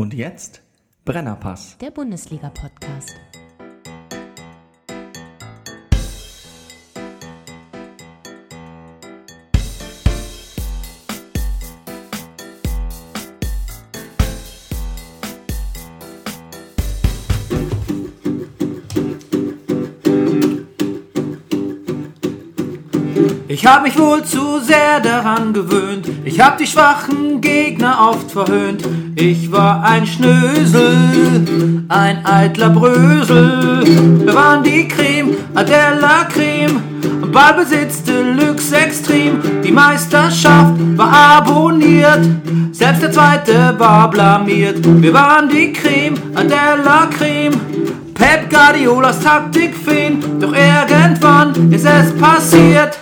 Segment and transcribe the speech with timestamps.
[0.00, 0.62] Und jetzt
[1.04, 1.76] Brennerpass.
[1.76, 3.14] Der Bundesliga-Podcast.
[23.52, 26.08] Ich hab mich wohl zu sehr daran gewöhnt.
[26.24, 28.84] Ich hab die schwachen Gegner oft verhöhnt.
[29.16, 33.82] Ich war ein Schnösel, ein eitler Brösel.
[34.24, 36.80] Wir waren die Creme, Adela Creme.
[37.32, 39.40] Ballbesitz Deluxe Extrem.
[39.64, 42.20] Die Meisterschaft war abonniert.
[42.70, 44.78] Selbst der zweite war blamiert.
[45.02, 47.60] Wir waren die Creme, Adela Creme.
[48.14, 52.99] Pep Guardiolas Taktik fehlen, doch irgendwann ist es passiert.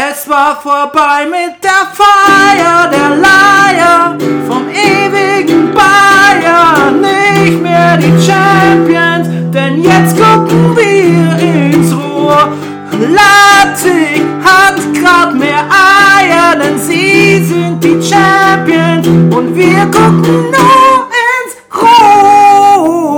[0.00, 4.16] Es war vorbei mit der Feier der Leier
[4.46, 7.00] vom ewigen Bayern.
[7.00, 12.52] Nicht mehr die Champions, denn jetzt gucken wir ins Rohr.
[12.92, 21.56] Leipzig hat grad mehr Eier, denn sie sind die Champions und wir gucken nur ins
[21.74, 23.08] Rohr.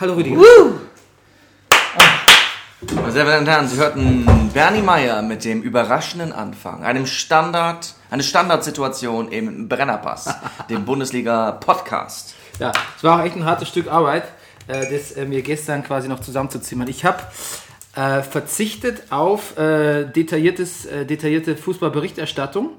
[0.00, 0.38] Hallo Rüdiger.
[0.38, 0.73] Meine
[3.14, 9.30] sehr verehrten Herren, Sie hörten Bernie Meyer mit dem überraschenden Anfang, einem Standard, eine Standardsituation
[9.30, 10.34] im Brennerpass,
[10.68, 12.34] dem Bundesliga-Podcast.
[12.58, 14.24] Ja, es war auch echt ein hartes Stück Arbeit,
[14.66, 16.88] äh, das äh, mir gestern quasi noch zusammenzuzimmern.
[16.88, 17.22] Ich habe
[17.94, 22.70] äh, verzichtet auf äh, detailliertes, äh, detaillierte Fußballberichterstattung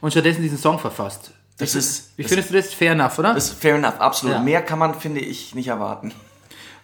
[0.00, 1.32] und stattdessen diesen Song verfasst.
[1.58, 2.72] Das ist, Wie das, findest du das?
[2.72, 3.34] Fair enough, oder?
[3.34, 4.36] das ist fair enough, absolut.
[4.36, 4.40] Ja.
[4.40, 6.14] Mehr kann man, finde ich, nicht erwarten.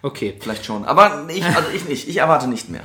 [0.02, 0.36] Okay.
[0.41, 2.08] Vielleicht schon, aber ich, also ich nicht.
[2.08, 2.82] Ich erwarte nicht mehr.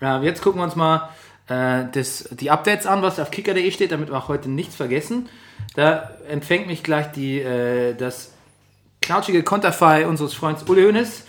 [0.00, 1.08] Ja, jetzt gucken wir uns mal
[1.48, 5.28] äh, das, die Updates an, was auf kicker.de steht, damit wir auch heute nichts vergessen.
[5.74, 8.32] Da empfängt mich gleich die, äh, das
[9.02, 11.24] knautschige Konterfei unseres Freundes Uli Hoeneß.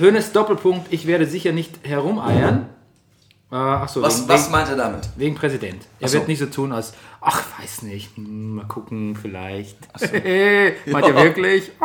[0.00, 2.68] Hoeneß Doppelpunkt, ich werde sicher nicht herumeiern.
[3.52, 5.10] Äh, achso, Was, wegen, was meint er damit?
[5.16, 5.84] wegen Präsident.
[6.00, 6.18] Er so.
[6.18, 9.76] wird nicht so tun als, ach, weiß nicht, hm, mal gucken, vielleicht.
[9.98, 10.06] so.
[10.06, 11.70] Meint er wirklich?
[11.78, 11.84] Oh,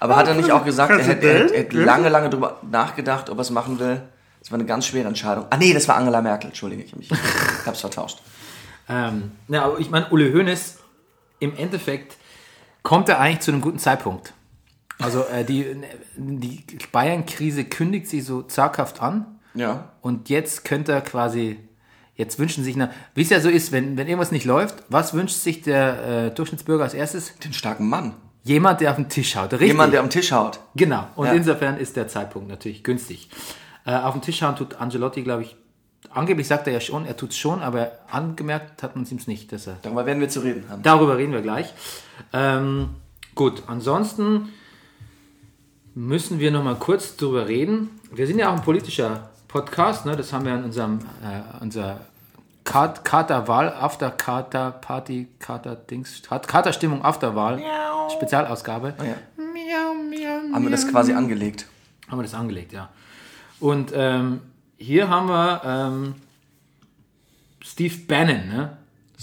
[0.00, 2.60] Aber hat er nicht auch gesagt, er hätte, er hätte, er hätte lange, lange drüber
[2.70, 4.00] nachgedacht, ob er es machen will?
[4.40, 5.44] Das war eine ganz schwere Entscheidung.
[5.50, 8.22] Ah nee, das war Angela Merkel, Entschuldige, ich, mich, ich hab's vertauscht.
[8.88, 10.78] Ähm, ja, aber ich meine, Uli Hoeneß,
[11.40, 12.16] im Endeffekt
[12.82, 14.32] kommt er eigentlich zu einem guten Zeitpunkt.
[14.98, 15.64] Also äh, die,
[16.16, 19.90] die Bayern-Krise kündigt sich so zaghaft an Ja.
[20.00, 21.58] und jetzt könnte er quasi,
[22.14, 25.12] jetzt wünschen sich, nach, wie es ja so ist, wenn, wenn irgendwas nicht läuft, was
[25.12, 27.34] wünscht sich der äh, Durchschnittsbürger als erstes?
[27.38, 28.14] Den starken Mann.
[28.42, 29.52] Jemand, der auf den Tisch haut.
[29.52, 29.68] Richtig.
[29.68, 30.60] Jemand, der am Tisch haut.
[30.76, 31.06] Genau.
[31.16, 31.32] Und Ja.
[31.32, 33.28] insofern ist der Zeitpunkt natürlich günstig.
[33.84, 35.56] Äh, auf den Tisch hauen tut Angelotti, glaube ich,
[36.10, 39.18] angeblich sagt er ja schon, er tut es schon, aber angemerkt hat man es ihm
[39.26, 40.82] nicht, dass er Darüber werden wir zu reden haben.
[40.82, 41.74] Darüber reden wir gleich.
[42.32, 42.90] Ähm,
[43.34, 44.48] gut, ansonsten
[45.96, 47.88] müssen wir noch mal kurz drüber reden.
[48.12, 50.14] Wir sind ja auch ein politischer Podcast, ne?
[50.14, 52.00] das haben wir in unserem äh, unser
[52.64, 57.62] Kat- Katerwahl, After Party, Kater Dings, Kat- Katerstimmung Afterwahl,
[58.12, 58.92] Spezialausgabe.
[58.98, 59.14] Ah, ja.
[59.36, 61.66] Miau, miau, Haben wir das quasi angelegt.
[62.08, 62.90] haben wir das angelegt, ja.
[63.58, 64.42] Und ähm,
[64.76, 66.14] hier haben wir ähm,
[67.62, 68.76] Steve Bannon, ne?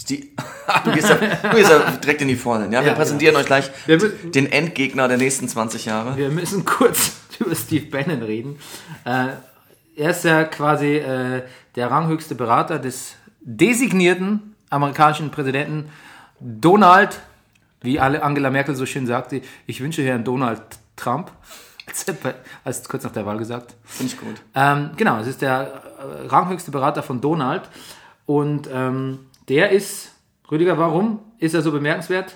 [0.10, 0.32] Die,
[0.86, 2.72] du, gehst ja, du gehst ja direkt in die Vollen.
[2.72, 6.18] Ja, wir Ja, präsentieren euch gleich müssen- den Endgegner der nächsten 20 Jahre.
[6.18, 8.58] Wir müssen kurz über Steve Bannon reden.
[9.06, 9.28] Äh,
[9.96, 11.44] er ist ja quasi äh,
[11.76, 15.90] der ranghöchste Berater des designierten amerikanischen Präsidenten
[16.40, 17.20] Donald,
[17.82, 20.62] wie alle Angela Merkel so schön sagte, ich wünsche Herrn Donald
[20.96, 21.32] Trump.
[21.86, 22.06] Als,
[22.64, 23.76] als kurz nach der Wahl gesagt.
[23.84, 24.36] Finde ich gut.
[24.56, 25.84] Ähm, genau, es ist der
[26.24, 27.64] äh, ranghöchste Berater von Donald.
[28.26, 30.12] Und ähm, der ist,
[30.52, 32.36] Rüdiger, warum ist er so bemerkenswert?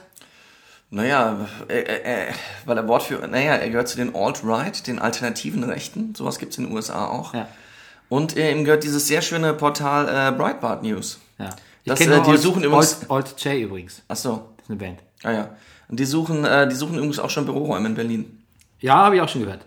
[0.90, 2.34] Naja, äh, äh, äh,
[2.66, 6.16] weil er Wortführer, naja, er gehört zu den Alt-Right, den alternativen Rechten.
[6.16, 7.34] Sowas gibt es in den USA auch.
[7.34, 7.48] Ja.
[8.10, 11.20] Und äh, ihm gehört dieses sehr schöne Portal äh, Breitbart News.
[11.40, 11.50] Ja.
[11.86, 14.02] Das, kenn äh, die Alt- suchen übrigens- Alt, Alt J übrigens.
[14.08, 14.50] Ach so.
[14.58, 15.00] Das ist eine Band.
[15.24, 15.50] Ah ja.
[15.90, 18.44] Und die suchen, äh, die suchen übrigens auch schon Büroräume in Berlin.
[18.80, 19.62] Ja, habe ich auch schon gehört.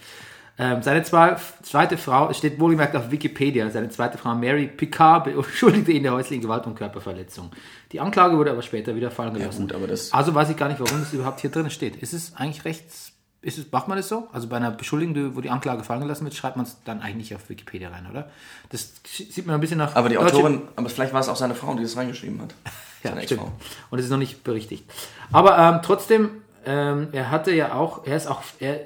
[0.63, 5.25] Ähm, seine zwei, zweite Frau, es steht wohlgemerkt auf Wikipedia, seine zweite Frau Mary Picard
[5.35, 7.51] beschuldigte ihn der häuslichen Gewalt und Körperverletzung.
[7.93, 9.63] Die Anklage wurde aber später wieder fallen gelassen.
[9.63, 11.97] gut, aber das- also weiß ich gar nicht, warum das überhaupt hier drin steht.
[11.97, 14.29] Ist es eigentlich rechts, ist es, macht man das so?
[14.35, 17.17] Also bei einer Beschuldigung, wo die Anklage fallen gelassen wird, schreibt man es dann eigentlich
[17.31, 18.29] nicht auf Wikipedia rein, oder?
[18.69, 19.97] Das sieht man ein bisschen nach...
[19.97, 22.55] Aber die Autorin, aber vielleicht war es auch seine Frau, die das reingeschrieben hat.
[23.03, 23.41] Ja, Seine stimmt.
[23.41, 23.57] Ex-Frau.
[23.89, 24.85] Und es ist noch nicht berichtigt.
[25.33, 26.29] Aber ähm, trotzdem,
[26.67, 28.79] ähm, er hatte ja auch, er ist auch, er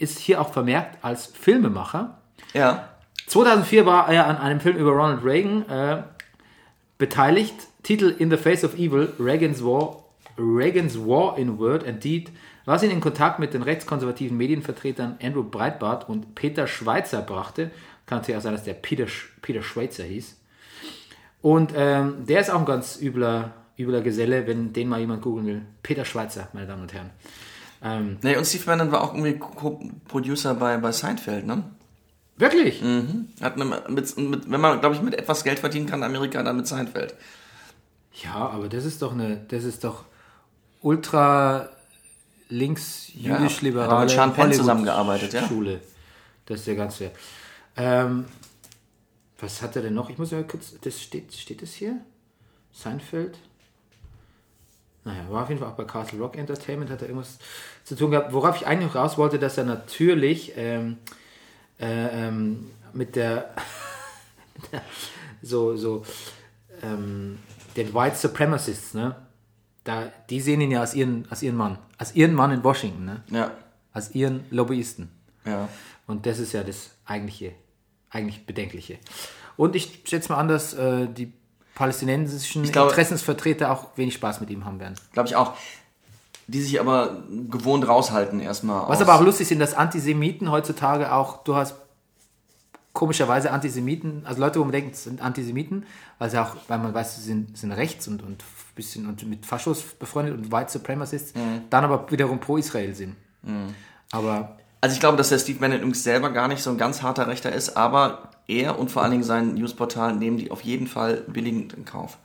[0.00, 2.18] ist hier auch vermerkt als Filmemacher.
[2.54, 2.88] Ja.
[3.26, 6.02] 2004 war er an einem Film über Ronald Reagan äh,
[6.98, 10.04] beteiligt Titel In the Face of Evil, Reagan's War,
[10.38, 12.30] Reagan's War in Word and Deed,
[12.64, 17.70] was ihn in Kontakt mit den rechtskonservativen Medienvertretern Andrew Breitbart und Peter Schweitzer brachte.
[18.06, 19.06] Kann natürlich auch sein, dass der Peter,
[19.42, 20.36] Peter Schweitzer hieß.
[21.42, 25.46] Und ähm, der ist auch ein ganz übler, übler Geselle, wenn den mal jemand googeln
[25.46, 25.62] will.
[25.82, 27.10] Peter Schweitzer, meine Damen und Herren.
[27.82, 31.64] Ähm, Nee, und Steve Bannon war auch irgendwie Co-Producer bei, bei Seinfeld, ne?
[32.40, 32.82] wirklich?
[33.40, 36.42] Hat eine, mit, mit, wenn man, glaube ich, mit etwas Geld verdienen kann in Amerika,
[36.42, 37.14] dann mit Seinfeld.
[38.24, 40.04] Ja, aber das ist doch eine, das ist doch
[40.80, 41.68] ultra
[42.48, 45.46] links Ja, jüdisch-liberale hat er mit Sean Penn zusammengearbeitet, ja.
[45.46, 45.80] Schule.
[46.46, 47.12] Das ist ja ganz fair.
[47.76, 48.24] Ähm,
[49.38, 50.10] was hat er denn noch?
[50.10, 52.00] Ich muss ja kurz, das steht, steht das hier?
[52.72, 53.38] Seinfeld?
[55.04, 57.38] Naja, war auf jeden Fall auch bei Castle Rock Entertainment, hat er irgendwas
[57.84, 58.32] zu tun gehabt.
[58.32, 60.98] Worauf ich eigentlich raus wollte, dass er natürlich ähm,
[61.80, 63.54] äh, ähm, mit der
[65.42, 66.04] so, so
[66.82, 67.38] ähm,
[67.76, 69.16] den White Supremacists, ne?
[69.84, 71.78] Da, die sehen ihn ja als ihren, als ihren Mann.
[71.96, 73.22] Als ihren Mann in Washington, ne?
[73.30, 73.52] Ja,
[73.92, 75.10] Als ihren Lobbyisten.
[75.44, 75.68] ja.
[76.06, 77.52] Und das ist ja das eigentliche,
[78.10, 78.98] eigentlich Bedenkliche.
[79.56, 81.32] Und ich schätze mal an, dass äh, die
[81.80, 84.94] palästinensischen glaube- Interessensvertreter auch wenig Spaß mit ihm haben werden.
[85.14, 85.54] Glaube ich auch.
[86.46, 88.86] Die sich aber gewohnt raushalten erstmal.
[88.88, 91.74] Was aber auch lustig sind, dass Antisemiten heutzutage auch, du hast
[92.92, 95.86] komischerweise Antisemiten, also Leute, wo man denkt, es sind Antisemiten,
[96.18, 98.44] weil sie auch, weil man weiß, sie sind, sind rechts und, und
[98.74, 101.32] bisschen und mit Faschos befreundet und White Supremacists,
[101.70, 103.16] dann aber wiederum pro Israel sind.
[104.12, 107.02] Aber Also ich glaube, dass der Steve Bannon übrigens selber gar nicht so ein ganz
[107.02, 110.86] harter Rechter ist, aber er und vor allen Dingen sein Newsportal nehmen die auf jeden
[110.86, 112.18] Fall billigend in Kauf.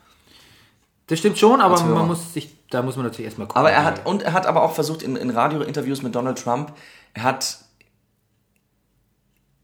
[1.07, 3.59] das stimmt schon, aber man muss sich, da muss man natürlich erstmal gucken.
[3.59, 6.73] Aber er hat, und er hat aber auch versucht in, in Radiointerviews mit Donald Trump,
[7.13, 7.59] er hat,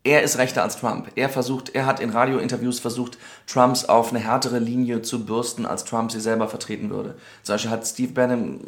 [0.04, 1.10] er ist rechter als Trump.
[1.16, 5.86] Er versucht, er hat in Radiointerviews versucht, Trumps auf eine härtere Linie zu bürsten, als
[5.86, 7.16] Trump sie selber vertreten würde.
[7.44, 8.62] Zum Beispiel hat Steve Bannon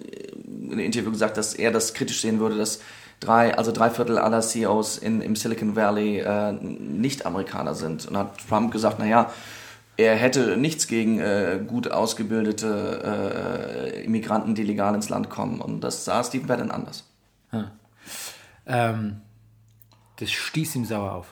[0.46, 2.82] in einem Interview gesagt, dass er das kritisch sehen würde, dass
[3.20, 8.06] drei, also drei Viertel aller CEOs in, im Silicon Valley äh, nicht Amerikaner sind.
[8.06, 9.32] Und hat Trump gesagt, naja,
[9.98, 15.62] er hätte nichts gegen äh, gut ausgebildete äh, Immigranten, die legal ins Land kommen.
[15.62, 17.06] Und das sah Steve Bannon anders.
[18.66, 19.18] Ähm,
[20.18, 21.28] das stieß ihm sauer auf.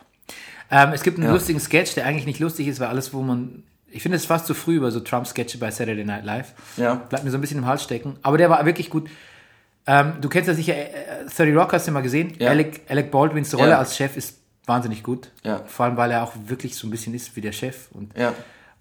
[0.69, 3.63] Ähm, es gibt einen lustigen Sketch, der eigentlich nicht lustig ist, weil alles, wo man.
[3.94, 6.54] Ich finde es fast zu früh über so Trump-Sketche bei Saturday Night Live.
[6.78, 6.95] Ja.
[6.95, 8.16] Bleibt mir so ein bisschen im Hals stecken.
[8.22, 9.10] Aber der war wirklich gut.
[9.86, 12.33] Ähm, du kennst ja sicher, äh, 30 Rock hast du mal gesehen.
[12.39, 12.50] Ja.
[12.51, 13.80] Alec, Alec Baldwins Rolle Ja.
[13.80, 15.31] als Chef ist wahnsinnig gut.
[15.44, 15.63] Ja.
[15.66, 17.89] Vor allem, weil er auch wirklich so ein bisschen ist wie der Chef.
[17.92, 18.31] Und, Ja.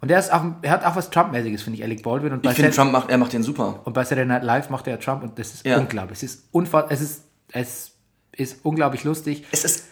[0.01, 2.33] und er, ist auch, er hat auch was Trump-mäßiges, finde ich, Alec Baldwin.
[2.35, 3.81] Und bei Ich finde, Trump macht, er macht den super.
[3.85, 5.79] und bei Saturday Night Live macht er ja Trump und das ist Ja.
[5.79, 6.19] unglaublich.
[6.19, 7.90] Es ist unfassbar, es ist, es
[8.41, 9.45] ist unglaublich lustig.
[9.53, 9.85] Es ist,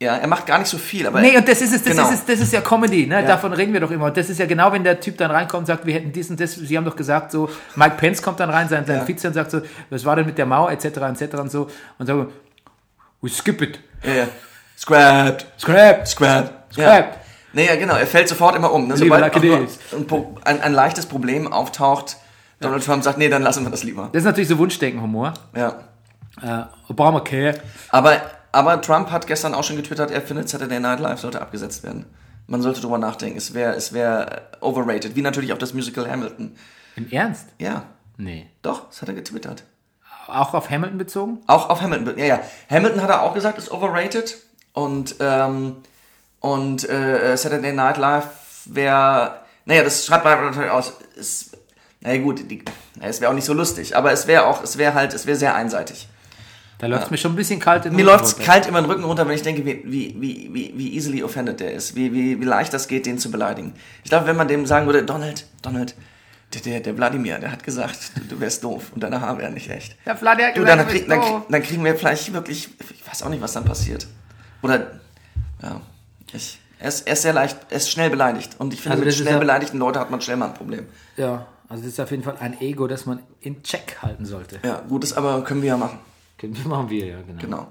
[0.00, 2.08] ja, er macht gar nicht so viel, aber Nee, und das ist es, das Genau.
[2.08, 3.24] ist es, das ist ja Comedy, ne?
[3.24, 4.06] Davon reden wir doch immer.
[4.06, 6.28] Und das ist ja genau, wenn der Typ dann reinkommt und sagt, wir hätten dies
[6.30, 9.06] und das, Sie haben doch gesagt, so, Mike Pence kommt dann rein, sein, sein Ja.
[9.08, 9.60] Vize und sagt so,
[9.90, 11.34] was war denn mit der Mauer, etc., etc.
[11.38, 11.68] und so.
[11.98, 12.26] Und so,
[13.20, 13.78] we skip it.
[14.04, 14.26] ja, ja.
[14.76, 16.76] Scrapped, Scrap, scrapped.
[16.76, 16.84] Ja.
[16.96, 17.18] scrap.
[17.52, 18.88] Nee, ja, genau, er fällt sofort immer um.
[18.88, 18.96] Ne?
[18.96, 19.68] Sobald ein,
[20.44, 22.16] ein, ein leichtes Problem auftaucht,
[22.60, 24.08] Donald Trump sagt, nee, dann lassen wir das lieber.
[24.12, 25.34] Das ist natürlich so Wunschdenken-Humor.
[25.54, 25.74] Ja.
[26.40, 27.60] Äh, Obamacare.
[27.90, 28.20] Aber,
[28.52, 32.06] aber Trump hat gestern auch schon getwittert, er findet Saturday Night Live sollte abgesetzt werden.
[32.46, 33.38] Man sollte drüber nachdenken.
[33.38, 35.14] Es wäre es wär overrated.
[35.14, 36.56] Wie natürlich auch das Musical Hamilton.
[36.96, 37.46] Im Ernst?
[37.58, 37.84] Ja,
[38.18, 38.46] Nee.
[38.62, 39.64] doch, das hat er getwittert.
[40.26, 41.38] Auch auf Hamilton bezogen?
[41.46, 42.18] Auch auf Hamilton.
[42.18, 42.40] Ja, ja.
[42.70, 44.36] Hamilton hat er auch gesagt, ist overrated.
[44.72, 45.76] Und, ähm,
[46.40, 48.26] und äh, Saturday Night Live
[48.66, 49.40] wäre.
[49.64, 50.92] Naja, das schreibt man natürlich aus.
[51.16, 51.56] Ist,
[52.00, 52.64] naja, gut, die,
[52.96, 55.26] na, es wäre auch nicht so lustig, aber es wäre auch, es wäre halt, es
[55.26, 56.08] wäre sehr einseitig.
[56.82, 58.44] Da läuft es mir schon ein bisschen kalt in den Mir Rücken läuft's runter.
[58.44, 60.16] kalt immer den Rücken runter, wenn ich denke, wie, wie,
[60.52, 63.72] wie, wie, easily offended der ist, wie, wie, wie leicht das geht, den zu beleidigen.
[64.02, 65.94] Ich glaube, wenn man dem sagen würde, Donald, Donald,
[66.52, 69.54] der, der, der Wladimir, der hat gesagt, du, du wärst doof und deine Haare wären
[69.54, 69.96] nicht echt.
[70.04, 72.68] Ja, Vladi hat Du, gesagt, dann, du krieg, dann, krieg, dann kriegen wir vielleicht wirklich,
[72.90, 74.08] ich weiß auch nicht, was dann passiert.
[74.62, 74.90] Oder,
[75.62, 75.80] ja,
[76.32, 78.56] ich, er ist, er ist sehr leicht, er ist schnell beleidigt.
[78.58, 80.86] Und ich finde, Also mit schnell ja- beleidigten Leuten hat man schnell mal ein Problem.
[81.16, 84.58] Ja, also das ist auf jeden Fall ein Ego, das man in Check halten sollte.
[84.64, 86.00] Ja, gut, das aber können wir ja machen.
[86.64, 87.40] Machen wir ja, genau.
[87.40, 87.66] Genau.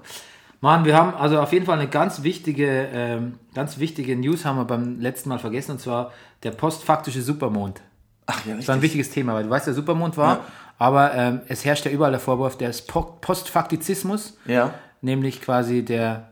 [0.60, 4.56] Mann, wir haben also auf jeden Fall eine ganz wichtige, ähm, ganz wichtige News haben
[4.58, 6.12] wir beim letzten Mal vergessen, und zwar
[6.44, 7.82] der postfaktische Supermond.
[8.26, 8.82] Ach ja, Das war ein richtig.
[9.00, 10.44] wichtiges Thema, weil du weißt, der Supermond war, Ja.
[10.78, 16.28] aber ähm, es herrscht ja überall der Vorwurf des Po- Postfaktizismus, Ja, nämlich quasi der,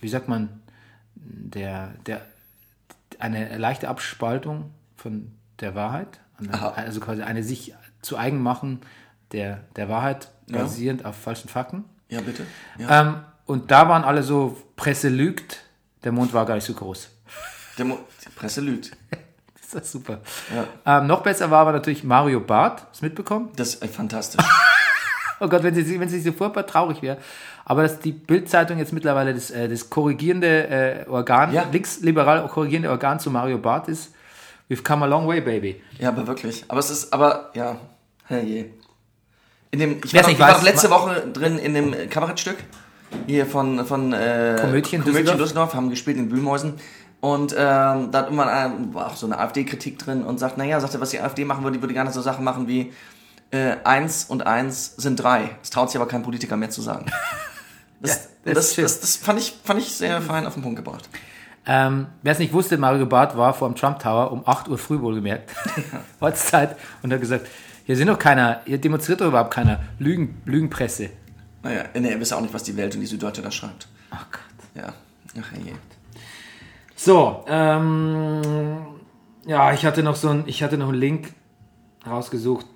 [0.00, 0.60] wie sagt man,
[1.14, 2.22] der, der,
[3.20, 8.80] eine leichte Abspaltung von der Wahrheit, eine, also quasi eine sich zu eigen machen
[9.32, 10.58] der, der Wahrheit Ja.
[10.62, 11.84] basierend auf falschen Fakten.
[12.08, 12.44] ja, bitte.
[12.78, 13.00] Ja.
[13.00, 13.14] Ähm,
[13.46, 15.60] und da waren alle so, Presse lügt,
[16.04, 17.08] der Mond war gar nicht so groß.
[17.78, 18.92] Der Mo die Presse lügt.
[19.70, 20.20] Das ist super.
[20.86, 22.86] Ähm, noch besser war aber natürlich Mario Barth.
[22.88, 23.50] Hast du mitbekommen?
[23.54, 24.42] Das ist äh, fantastisch.
[25.40, 27.18] Oh Gott, wenn sie, wenn sie so furchtbar traurig wäre.
[27.64, 31.64] Aber dass die Bild-Zeitung jetzt mittlerweile das, äh, das korrigierende äh, Organ, Ja.
[31.70, 34.12] linksliberal korrigierende Organ zu Mario Barth ist.
[34.68, 35.80] We've come a long way, baby.
[35.98, 36.64] Ja, aber wirklich.
[36.66, 37.76] Aber es ist, aber, ja,
[38.24, 38.70] herrje.
[39.70, 41.74] In dem, ich Wer's war, nicht doch, ich war weiß, doch letzte Woche drin in
[41.74, 42.56] dem Kabarettstück.
[43.26, 45.36] Hier von, von äh, Komödien Komödien Düsseldorf.
[45.38, 46.74] Düsseldorf, haben gespielt in Bühlmäusen.
[47.20, 50.78] Und ähm, da hat irgendwann ein, war auch so eine AfD-Kritik drin und sagt, naja,
[50.80, 52.92] sagt er, was die AfD machen würde, die würde gerne so Sachen machen wie
[53.50, 55.50] äh, eins und eins sind drei.
[55.60, 57.06] Das traut sich aber kein Politiker mehr zu sagen.
[58.00, 60.76] Das, Ja, das, das das, das, fand, ich, fand ich sehr fein auf den Punkt
[60.76, 61.08] gebracht.
[61.66, 64.78] Ähm, Wer es nicht wusste, Mario Barth war vor dem Trump Tower um 8 Uhr
[64.78, 65.50] früh wohlgemerkt.
[66.20, 66.76] Ortszeit.
[67.02, 67.48] Und hat gesagt,
[67.88, 69.80] hier sind doch keiner, hier demonstriert doch überhaupt keiner.
[69.98, 71.08] Lügen, Lügenpresse.
[71.62, 73.88] Naja, nee, er weiß auch nicht, was die Welt und die Süddeutsche da schreibt.
[74.10, 74.42] Ach Gott.
[74.74, 74.92] Ja,
[75.40, 75.72] ach herrje.
[76.94, 78.42] So, ähm,
[79.46, 81.32] ja, ich hatte noch so ein, ich hatte noch einen Link
[82.06, 82.66] rausgesucht.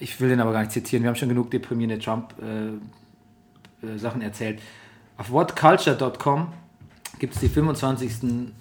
[0.00, 1.04] Ich will den aber gar nicht zitieren.
[1.04, 2.80] Wir haben schon genug deprimierende Trump-Sachen
[3.80, 4.60] äh, Sachen erzählt.
[5.18, 6.52] Auf whatculture.com
[7.20, 8.10] gibt es die 25.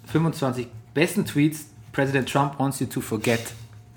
[0.05, 3.41] 25 besten Tweets President Trump wants you to forget.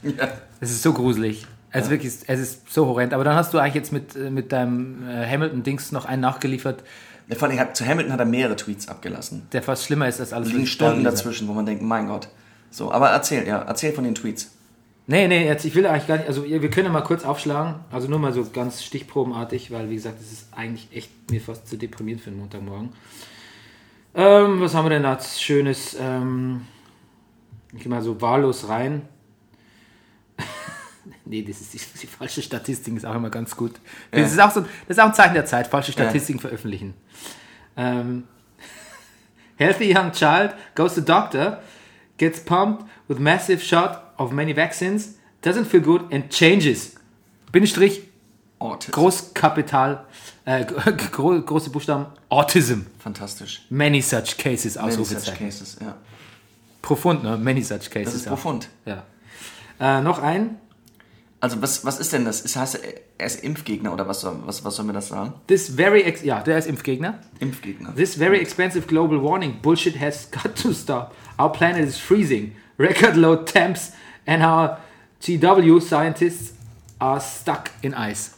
[0.03, 0.31] Ja.
[0.61, 1.47] Es ist so gruselig.
[1.71, 3.13] Es, ist wirklich, es ist so horrend.
[3.13, 6.83] Aber dann hast du eigentlich jetzt mit, äh, mit deinem äh, Hamilton-Dings noch einen nachgeliefert,
[7.29, 9.47] Ja, Vor allem, zu Hamilton hat er mehrere Tweets abgelassen.
[9.53, 10.53] der fast schlimmer ist als alles.
[10.53, 12.29] Liegen Stunden dazwischen, wo man denkt, mein Gott.
[12.71, 14.51] So, aber erzähl, ja, erzähl von den Tweets.
[15.07, 17.77] Nee, nee, jetzt, ich will eigentlich gar nicht, also wir können ja mal kurz aufschlagen,
[17.91, 21.67] also nur mal so ganz stichprobenartig, weil wie gesagt, es ist eigentlich echt mir fast
[21.67, 22.91] zu deprimierend für einen Montagmorgen.
[24.15, 25.97] Ähm, was haben wir denn da Schönes?
[25.99, 26.63] Ähm,
[27.73, 29.03] ich gehe mal so wahllos rein.
[31.25, 33.75] Nee, das ist die, die falsche Statistik, ist auch immer ganz gut.
[34.13, 34.21] Ja.
[34.21, 36.95] Das, ist auch so, das ist auch ein Zeichen der Zeit, falsche Statistiken veröffentlichen.
[37.77, 38.25] Ähm,
[39.57, 41.63] Healthy young child goes to doctor,
[42.17, 46.95] gets pumped with massive shot of many vaccines, doesn't feel good and changes.
[47.53, 48.03] Bindestrich,
[48.59, 48.93] Autism.
[48.93, 50.05] Großkapital,
[50.45, 50.65] äh,
[51.13, 52.83] gro große Buchstaben, Autism.
[52.99, 53.65] Fantastisch.
[53.71, 55.47] Many such cases, Many such Ausrufezeichen.
[55.47, 55.97] cases, ja.
[56.83, 57.37] Profund, ne?
[57.37, 58.05] Many such cases.
[58.05, 58.31] Das ist ja.
[58.31, 58.69] profund.
[58.85, 59.05] Ja.
[59.81, 60.59] Äh, noch ein.
[61.41, 62.41] Also, was, was ist denn das?
[62.41, 62.81] Ist, heißt,
[63.17, 65.35] er ist Impfgegner oder was soll, was, was soll mir das sagen?
[65.47, 67.21] This very, ex ja, der ist Impfgegner.
[67.39, 67.95] Impfgegner.
[67.95, 71.15] This very expensive global warning bullshit has got to stop.
[71.39, 72.57] Our planet is freezing.
[72.77, 73.93] Record low temps
[74.27, 74.79] and our
[75.23, 76.55] GW scientists
[76.99, 78.33] are stuck in ice.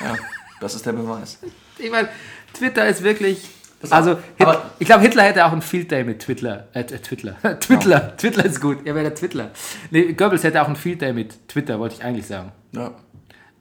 [0.00, 0.16] Ja,
[0.60, 1.38] das ist der Beweis.
[1.78, 2.08] Ich meine,
[2.52, 3.48] Twitter ist wirklich.
[3.92, 6.68] Also, Hit, aber- ich glaube, Hitler hätte auch einen Field Day mit Twitter.
[6.72, 7.36] Äh, Twitter.
[7.60, 8.16] Twitter.
[8.16, 8.78] Twitter ist gut.
[8.86, 9.50] Er wäre der Twitter.
[9.90, 12.52] Nee, Goebbels hätte auch einen Field Day mit Twitter, wollte ich eigentlich sagen.
[12.72, 12.92] Ja.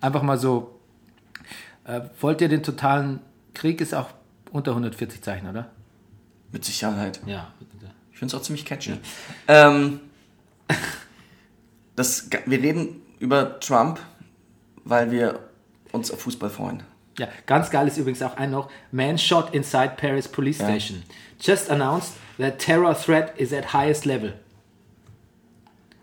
[0.01, 0.79] Einfach mal so.
[1.85, 3.19] Äh, wollt ihr den totalen
[3.53, 3.81] Krieg?
[3.81, 4.09] Ist auch
[4.51, 5.69] unter 140 Zeichen, oder?
[6.51, 7.19] Mit Sicherheit.
[7.25, 7.51] Ja.
[8.11, 8.93] Ich finde es auch ziemlich catchy.
[9.47, 9.99] Ähm,
[11.95, 13.99] das, wir reden über Trump,
[14.85, 15.39] weil wir
[15.91, 16.83] uns auf Fußball freuen.
[17.19, 18.69] Ja, ganz geil ist übrigens auch ein noch.
[18.91, 20.65] Man shot inside Paris police Ja.
[20.65, 21.03] station.
[21.39, 24.33] Just announced that terror threat is at highest level.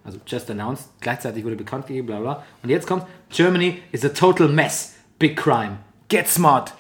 [0.05, 2.45] Also just announced, gleichzeitig wurde bekannt gegeben, bla bla.
[2.62, 4.95] Und jetzt kommt, Germany is a total mess.
[5.19, 5.79] Big crime.
[6.09, 6.73] Get smart.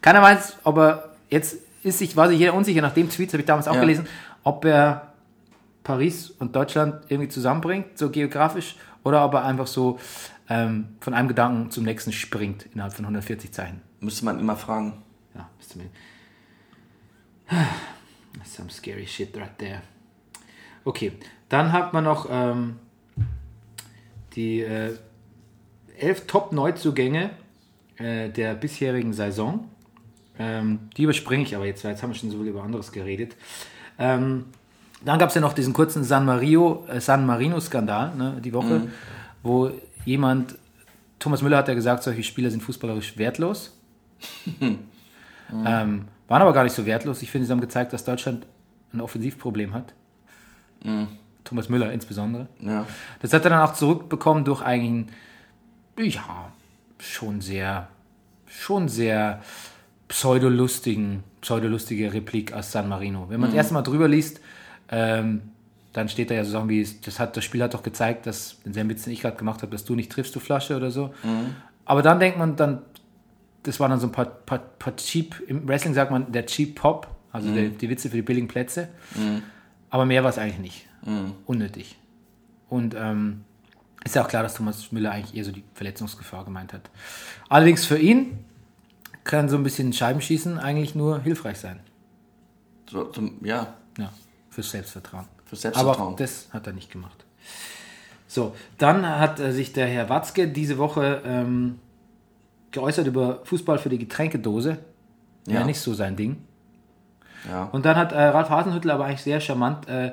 [0.00, 3.40] Keiner weiß, ob er jetzt ist sich, war sich jeder unsicher, nach dem Tweet, habe
[3.42, 3.80] ich damals auch Ja.
[3.80, 4.06] gelesen,
[4.44, 5.11] ob er
[5.82, 9.98] Paris und Deutschland irgendwie zusammenbringt, so geografisch, oder ob er einfach so
[10.48, 13.80] ähm, von einem Gedanken zum nächsten springt innerhalb von 140 Zeichen.
[14.00, 15.02] Müsste man immer fragen.
[15.34, 15.88] Ja, du mir.
[18.38, 19.82] That's some scary shit right there.
[20.84, 21.12] Okay,
[21.48, 22.76] dann hat man noch ähm,
[24.34, 24.96] die äh,
[25.98, 27.30] elf Top-Neuzugänge
[27.98, 29.68] äh, der bisherigen Saison.
[30.38, 32.90] Ähm, die überspringe ich aber jetzt, weil jetzt haben wir schon so viel über anderes
[32.90, 33.36] geredet.
[33.98, 34.46] Ähm,
[35.04, 38.88] dann gab es ja noch diesen kurzen San, Mario, äh, San Marino-Skandal ne, die Woche,
[39.42, 39.70] wo
[40.04, 40.56] jemand,
[41.18, 43.78] Thomas Müller hat ja gesagt, solche Spieler sind fußballerisch wertlos.
[45.66, 47.20] Ähm, waren aber gar nicht so wertlos.
[47.20, 48.46] Ich finde, sie haben gezeigt, dass Deutschland
[48.94, 49.92] ein Offensivproblem hat.
[51.44, 52.48] Thomas Müller insbesondere.
[52.60, 52.86] Ja.
[53.20, 55.10] Das hat er dann auch zurückbekommen durch einen,
[55.98, 56.52] ja,
[56.98, 57.88] schon sehr,
[58.46, 59.42] schon sehr
[60.08, 63.26] pseudolustigen, pseudolustige Replik aus San Marino.
[63.28, 64.40] Wenn man das erste Mal drüber liest,
[64.92, 65.42] ähm,
[65.92, 68.58] dann steht da ja so Sachen wie, das, hat, das Spiel hat doch gezeigt, dass,
[68.64, 71.12] den Witz, den ich gerade gemacht habe, dass du nicht triffst, du Flasche oder so.
[71.84, 72.82] Aber dann denkt man dann,
[73.64, 76.76] das war dann so ein paar, paar, paar Cheap, im Wrestling sagt man der Cheap
[76.76, 78.88] Pop, also der, die Witze für die billigen Plätze.
[79.90, 80.86] Aber mehr war es eigentlich nicht.
[81.46, 81.96] Unnötig.
[82.68, 83.44] Und ähm,
[84.04, 86.90] ist ja auch klar, dass Thomas Müller eigentlich eher so die Verletzungsgefahr gemeint hat.
[87.48, 88.38] Allerdings für ihn
[89.24, 91.80] kann so ein bisschen Scheibenschießen eigentlich nur hilfreich sein.
[92.90, 94.10] So, zum, ja, Ja,
[94.52, 95.24] fürs Selbstvertrauen.
[95.46, 96.08] Fürs Selbstvertrauen.
[96.08, 97.24] Aber das hat er nicht gemacht.
[98.28, 101.78] So, dann hat äh, sich der Herr Watzke diese Woche ähm,
[102.70, 104.78] geäußert über Fußball für die Getränkedose.
[105.46, 105.54] Ja.
[105.54, 105.64] Ja.
[105.64, 106.36] nicht so sein Ding.
[107.48, 107.64] ja.
[107.64, 110.12] Und dann hat äh, Ralf Hasenhüttl aber eigentlich sehr charmant äh,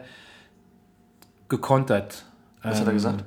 [1.50, 2.26] gekontert.
[2.64, 3.24] Was hat er gesagt?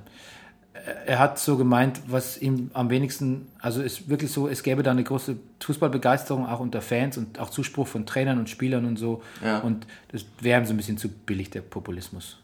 [1.07, 4.91] Er hat so gemeint, was ihm am wenigsten, also ist wirklich so, es gäbe da
[4.91, 9.23] eine große Fußballbegeisterung auch unter Fans und auch Zuspruch von Trainern und Spielern und so.
[9.45, 9.59] Ja.
[9.61, 12.39] Und das wäre ihm so ein bisschen zu billig, der Populismus.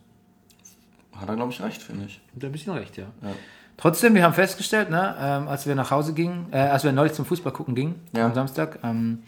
[1.17, 2.21] Hat er, glaube ich, recht, finde ich.
[2.37, 3.07] Hat er ein bisschen recht, ja.
[3.77, 7.15] Trotzdem, wir haben festgestellt, ne, ähm, als wir nach Hause gingen, äh, als wir neulich
[7.15, 8.27] zum Fußball gucken gingen, Ja.
[8.27, 9.23] am Samstag, ähm,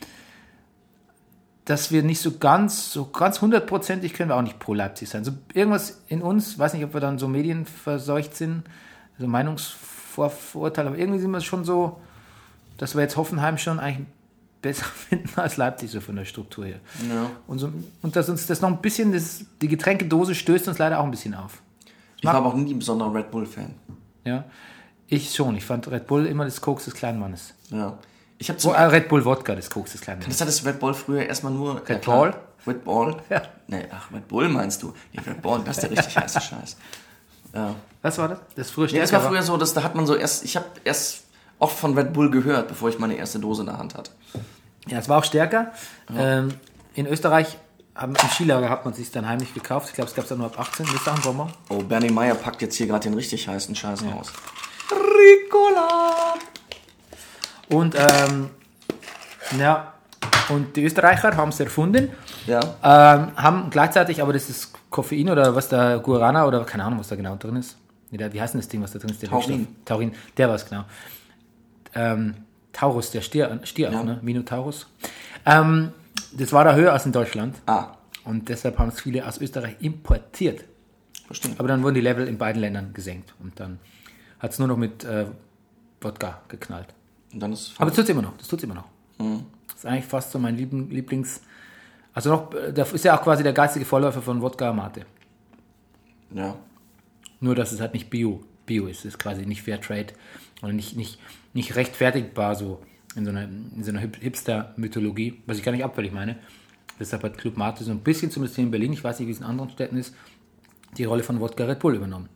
[1.65, 5.25] dass wir nicht so ganz, so ganz hundertprozentig können wir auch nicht pro Leipzig sein.
[5.25, 8.65] So irgendwas in uns, weiß nicht, ob wir dann so medienverseucht sind,
[9.21, 12.01] so Meinungsvorurteile, aber irgendwie sind wir schon so,
[12.79, 14.07] dass wir jetzt Hoffenheim schon eigentlich
[14.63, 16.81] besser finden als Leipzig, so von der Struktur her.
[17.09, 17.31] Ja.
[17.47, 17.73] Und, so,
[18.03, 21.11] und dass uns das noch ein bisschen, das, die Getränkedose stößt uns leider auch ein
[21.11, 21.63] bisschen auf.
[22.19, 23.75] Ich war aber auch nie ein besonderer Red Bull-Fan.
[24.25, 24.45] Ja.
[25.07, 25.57] Ich schon.
[25.57, 27.55] Ich fand Red Bull immer das Koks des kleinen Mannes.
[27.71, 27.99] Ja.
[28.39, 30.37] Ich habe Oh, äh, Red Bull Wodka, das Koks des kleinen Mannes.
[30.37, 31.83] Das hat das Red Bull früher erstmal nur.
[31.89, 32.35] Red Bull?
[32.67, 33.17] Red Bull?
[33.31, 33.43] Ja.
[33.67, 34.93] Nee, ach, Red Bull meinst du?
[35.13, 36.77] Nee, Red Bull, das ist der richtig heiße Scheiß.
[37.55, 37.75] Ja.
[38.03, 38.39] Was war das?
[38.57, 40.45] Das früher Ja, das stärker war früher so, dass da hat man so erst.
[40.45, 41.25] Ich habe erst
[41.59, 44.11] oft von Red Bull gehört, bevor ich meine erste Dose in der Hand hatte.
[44.87, 45.73] Ja, es war auch stärker.
[46.17, 46.55] Ähm,
[46.95, 47.59] in Österreich
[47.95, 49.89] haben, im Skilager hat man sich dann heimlich gekauft.
[49.91, 50.87] Ich glaube, es gab es dann nur ab 18.
[50.87, 51.53] Ist auch ein Bonbon.
[51.69, 54.33] Oh, Bernie Meyer packt jetzt hier gerade den richtig heißen Scheiß raus.
[54.91, 56.35] Ricola!
[57.69, 58.51] Und, ähm,
[59.59, 59.93] ja,
[60.49, 62.11] und die Österreicher haben es erfunden.
[62.47, 62.61] Ja.
[62.83, 67.09] Ähm, haben gleichzeitig, aber das ist Koffein oder was da, Guarana oder keine Ahnung, was
[67.09, 67.77] da genau drin ist.
[68.11, 69.23] Wie heißt denn das Ding, was da drin ist?
[69.23, 69.59] Der Taurin.
[69.61, 69.85] Wirkstoff?
[69.85, 70.85] Taurin, der war es genau.
[71.95, 72.35] Ähm,
[72.73, 74.01] Taurus, der Stier, Stier Ja.
[74.01, 74.19] auch, ne?
[74.23, 74.87] Minotaurus.
[75.47, 75.93] Ähm,
[76.33, 77.57] das war da höher als in Deutschland.
[77.67, 77.89] Ah,
[78.25, 80.65] Und deshalb haben es viele aus Österreich importiert.
[81.27, 81.55] verstehe.
[81.59, 83.35] Aber dann wurden die Level in beiden Ländern gesenkt.
[83.41, 83.79] Und dann
[84.41, 85.27] hat es nur noch mit äh,
[86.01, 86.89] Wodka geknallt.
[87.33, 87.75] Und dann ist.
[87.79, 88.37] Aber das tut immer noch.
[88.39, 88.87] Das tut's immer noch.
[89.19, 91.41] Das ist eigentlich fast so mein Liebling- Lieblings.
[92.13, 95.07] Also noch, das ist ja auch quasi der geistige Vorläufer von Wodka Mate.
[96.35, 96.57] Ja.
[97.41, 99.01] Nur, dass es halt nicht Bio, Bio ist.
[99.01, 100.09] Es ist quasi nicht Fair Trade
[100.63, 101.19] oder nicht, nicht,
[101.55, 102.83] nicht rechtfertigbar so
[103.17, 106.37] in so einer, in so einer Hip- Hipster-Mythologie, was ich gar nicht abfällig meine.
[106.99, 109.33] Deshalb hat Club Mate so ein bisschen, zumindest hier in Berlin, ich weiß nicht, wie
[109.33, 110.15] es in anderen Städten ist,
[110.97, 112.29] die Rolle von Wodka Red Bull übernommen.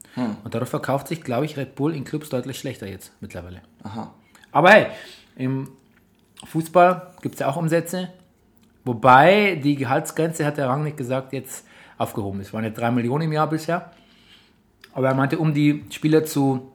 [0.44, 3.62] Und dadurch verkauft sich, glaube ich, Red Bull in Clubs deutlich schlechter jetzt mittlerweile.
[3.82, 4.14] Aha.
[4.52, 4.86] Aber hey,
[5.36, 5.68] im
[6.44, 8.10] Fußball gibt es ja auch Umsätze.
[8.84, 11.66] Wobei die Gehaltsgrenze, hat der Rangnick gesagt, jetzt
[11.96, 12.48] aufgehoben ist.
[12.48, 13.92] Es waren ja drei Millionen im Jahr bisher.
[14.92, 16.72] Aber er meinte, um die Spieler zu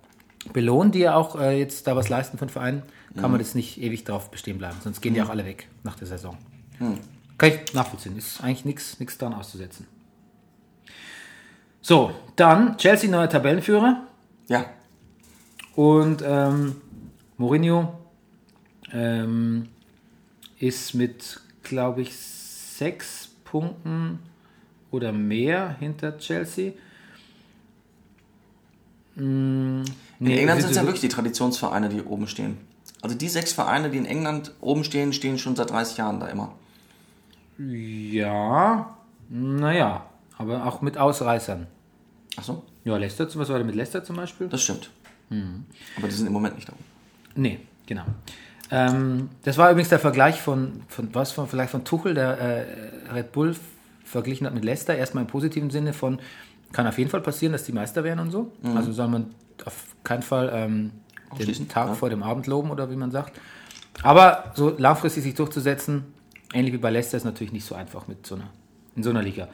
[0.53, 2.83] belohnen, die ja auch äh, jetzt da was leisten von Vereinen,
[3.15, 4.77] kann man das nicht ewig drauf bestehen bleiben.
[4.83, 6.37] Sonst gehen die auch alle weg nach der Saison.
[7.37, 8.17] Kann ich nachvollziehen.
[8.17, 9.87] Ist eigentlich nichts nichts dran auszusetzen.
[11.81, 14.05] So, dann Chelsea neuer Tabellenführer.
[14.47, 14.65] Ja.
[15.75, 16.75] Und ähm,
[17.37, 17.97] Mourinho
[18.91, 19.69] ähm,
[20.59, 21.39] ist mit,
[21.69, 24.19] glaube ich, sechs Punkten
[24.91, 26.73] oder mehr hinter Chelsea.
[29.15, 29.85] Mm, In
[30.19, 32.57] nee, England sie- sind es ja wirklich die Traditionsvereine, die oben stehen.
[33.01, 36.27] Also die sechs Vereine, die in England oben stehen, stehen schon seit 30 Jahren da
[36.27, 36.53] immer.
[37.57, 38.97] Ja,
[39.29, 40.05] naja,
[40.37, 41.67] aber auch mit Ausreißern.
[42.37, 44.47] Ach so, Ja, Leicester, zum- was war da mit Leicester zum Beispiel?
[44.47, 44.89] das stimmt.
[45.29, 45.65] Mhm.
[45.97, 46.83] Aber die sind im Moment nicht da oben.
[47.35, 48.03] Nee, genau.
[48.71, 52.65] Ähm, das war übrigens der Vergleich von, von was von vielleicht von Tuchel, der äh,
[53.13, 53.55] Red Bull
[54.03, 54.95] verglichen hat mit Leicester.
[54.95, 56.19] Erstmal im positiven Sinne von,
[56.71, 58.51] kann auf jeden Fall passieren, dass die Meister werden und so.
[58.75, 59.33] Also soll man
[59.65, 60.91] auf keinen Fall ähm,
[61.37, 61.93] den Tag ja.
[61.95, 63.39] vor dem Abend loben oder wie man sagt.
[64.03, 66.05] Aber so langfristig sich durchzusetzen,
[66.53, 68.49] ähnlich wie bei Leicester, ist natürlich nicht so einfach mit so einer,
[68.95, 69.47] in so einer Liga.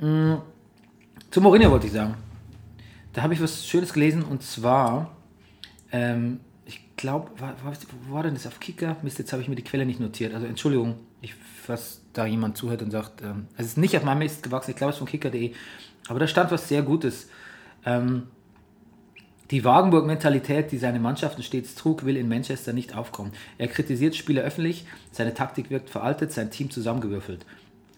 [0.00, 0.34] Mm,
[1.30, 2.14] Zu Mourinho wollte ich sagen.
[3.12, 5.10] Da habe ich was Schönes gelesen und zwar,
[5.92, 6.40] ähm,
[6.98, 8.96] glaube, wo war denn das auf Kicker?
[9.02, 10.34] Mist, jetzt habe ich mir die Quelle nicht notiert.
[10.34, 11.34] Also Entschuldigung, ich,
[11.66, 14.76] was da jemand zuhört und sagt, ähm, es ist nicht auf meinem Mist gewachsen, ich
[14.76, 15.54] glaube, es ist von kicker.de.
[16.08, 17.30] Aber da stand was sehr Gutes.
[17.86, 18.24] Ähm,
[19.50, 23.32] die Wagenburg-Mentalität, die seine Mannschaften stets trug, will in Manchester nicht aufkommen.
[23.56, 27.46] Er kritisiert Spieler öffentlich, seine Taktik wirkt veraltet, sein Team zusammengewürfelt.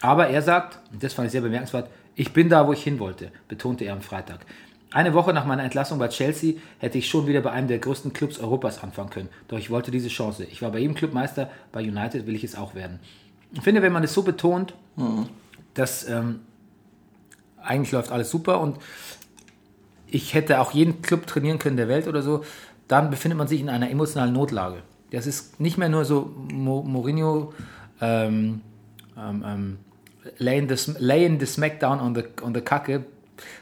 [0.00, 2.98] Aber er sagt, und das fand ich sehr bemerkenswert, ich bin da, wo ich hin
[2.98, 4.46] wollte, betonte er am Freitag.
[4.92, 8.12] Eine Woche nach meiner Entlassung bei Chelsea hätte ich schon wieder bei einem der größten
[8.12, 9.28] Clubs Europas anfangen können.
[9.46, 10.44] Doch ich wollte diese Chance.
[10.44, 12.98] Ich war bei jedem Clubmeister, bei United will ich es auch werden.
[13.52, 14.74] Ich finde, wenn man es so betont,
[15.74, 16.40] dass ähm,
[17.62, 18.78] eigentlich läuft alles super und
[20.08, 22.44] ich hätte auch jeden Club trainieren können der Welt oder so,
[22.88, 24.82] dann befindet man sich in einer emotionalen Notlage.
[25.12, 27.52] Das ist nicht mehr nur so Mo Mourinho
[28.00, 28.62] ähm,
[29.16, 29.78] ähm, ähm,
[30.38, 33.04] laying the, laying the Smackdown on the, on the Kacke,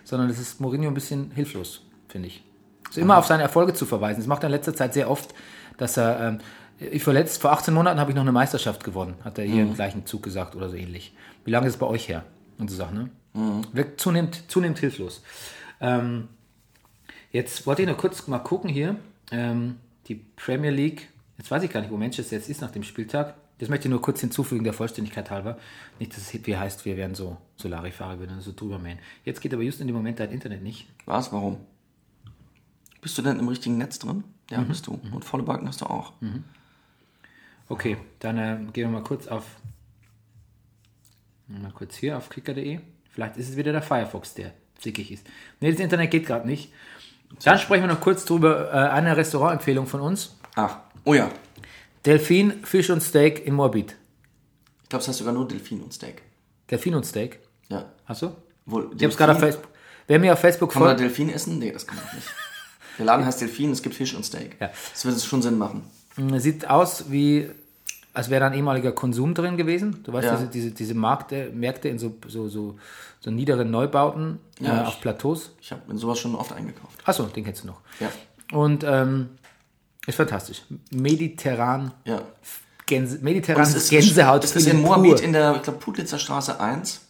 [0.05, 2.43] sondern es ist Mourinho ein bisschen hilflos, finde ich.
[2.91, 4.21] So immer auf seine Erfolge zu verweisen.
[4.21, 5.35] Das macht er in letzter Zeit sehr oft,
[5.77, 6.39] dass er, ähm,
[6.79, 9.63] ich vor, letzt, vor 18 Monaten habe ich noch eine Meisterschaft gewonnen, hat er hier
[9.63, 11.15] im gleichen Zug gesagt oder so ähnlich.
[11.45, 12.25] Wie lange ist es bei euch her?
[12.59, 13.11] Und so Sachen, ne?
[13.73, 15.23] Wirkt zunehmend, zunehmend hilflos.
[15.81, 16.29] Ähm,
[17.31, 18.97] jetzt wollte ich noch kurz mal gucken hier.
[19.31, 19.77] Ähm,
[20.09, 23.35] die Premier League, jetzt weiß ich gar nicht, wo Manchester jetzt ist nach dem Spieltag.
[23.59, 25.59] Das möchte ich nur kurz hinzufügen, der Vollständigkeit halber.
[25.99, 28.99] Nicht, dass es wie heißt, wir werden so Solarifahrer, wir werden so drüber mähen.
[29.25, 30.87] Jetzt geht aber just in dem Moment dein Internet nicht.
[31.07, 31.33] Was?
[31.33, 31.59] Warum?
[33.01, 34.25] Bist du denn im richtigen Netz drin?
[34.51, 34.69] Ja, Mhm.
[34.69, 35.01] bist du.
[35.13, 36.13] Und volle Balken hast du auch.
[37.69, 39.45] Okay, dann äh, gehen wir mal kurz auf.
[41.49, 42.81] Mal kurz hier auf kicker.de.
[43.11, 45.27] Vielleicht ist es wieder der Firefox, der zickig ist.
[45.61, 46.73] Ne, das Internet geht gerade nicht.
[47.45, 48.73] Dann sprechen wir noch kurz drüber.
[48.73, 51.31] Äh, eine Restaurantempfehlung von uns: Ach, oh ja.
[52.07, 53.97] Delfin, Fisch und Steak in Moabit.
[54.83, 56.23] Ich glaube, es heißt sogar nur Delfin und Steak.
[56.71, 57.41] Delfin und Steak.
[57.69, 57.87] Ja.
[58.07, 58.33] Hast du?
[58.67, 59.69] Wohl, Ich habe es gerade auf Facebook.
[60.07, 61.11] Wer mir auf Facebook Kann man da folgt.
[61.19, 61.59] Delfin essen?
[61.59, 62.27] Nee, das kann man nicht.
[62.99, 64.57] Der Laden heißt Delfin, es gibt Fisch und Steak.
[64.61, 64.71] Ja.
[64.93, 65.83] Das wird schon Sinn machen.
[66.39, 67.49] Sieht aus wie,
[68.15, 70.03] als wäre da ein ehemaliger Konsum drin gewesen.
[70.05, 70.37] Du weißt, Ja.
[70.37, 72.77] diese, diese, diese Märkte, Märkte in so, so, so,
[73.21, 75.53] so niederen Neubauten Ja, äh, ich- auf Plateaus.
[75.61, 76.99] Ich habe in sowas schon oft eingekauft.
[77.05, 77.81] Achso, den kennst du noch.
[78.01, 78.11] Ja.
[78.57, 79.29] Und ähm,
[80.09, 80.63] ist fantastisch.
[80.91, 82.23] Mediterran, Ja.
[82.87, 84.43] Gänse, Und mediterranes es ist, Gänsehaut.
[84.45, 87.03] es ist in Moabit in der, ich glaube, Putlitzer Straße 1.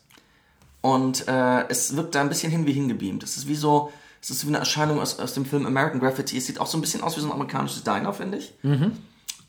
[0.80, 3.22] Und äh, es wirkt da ein bisschen hin wie hingebeamt.
[3.22, 6.37] Es ist wie so, es ist wie eine Erscheinung aus, aus dem Film American Graffiti.
[6.37, 8.52] Es sieht auch so ein bisschen aus wie so ein amerikanisches Diner, finde ich.
[8.62, 8.92] Mhm.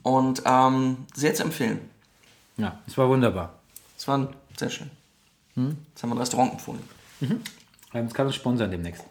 [0.04, 1.80] Und ähm, sehr zu empfehlen.
[2.58, 3.54] Ja, es war wunderbar.
[3.98, 4.90] Es war sehr schön.
[5.56, 5.78] Hm?
[5.94, 6.82] Jetzt haben wir ein Restaurant empfohlen.
[7.92, 9.04] Das kann uns sponsern demnächst.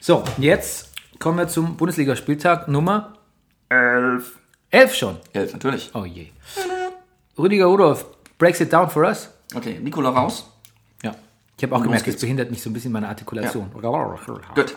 [0.00, 3.13] So, jetzt kommen wir zum Bundesligaspieltag Nummer
[3.74, 4.38] Elf.
[4.70, 5.16] 11 schon.
[5.32, 5.90] Elf, natürlich.
[5.94, 6.28] Oh je.
[7.38, 8.06] Rüdiger Rudolf,
[8.38, 9.28] breaks it down for us.
[9.54, 10.50] Okay, Nikola raus.
[11.02, 11.14] Ja.
[11.56, 13.70] Ich habe auch los gemerkt, das behindert mich so ein bisschen meine Artikulation.
[14.54, 14.76] Gut.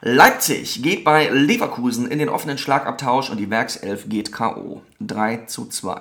[0.00, 4.82] Leipzig geht bei Leverkusen in den offenen Schlagabtausch und die Werkself geht K.O.
[5.00, 6.00] 3 zu 2.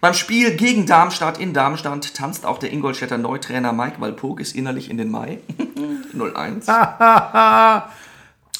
[0.00, 4.98] Beim Spiel gegen Darmstadt in Darmstadt tanzt auch der Ingolstädter Neutrainer Mike Walpurgis innerlich in
[4.98, 5.38] den Mai.
[6.14, 6.66] 0-1.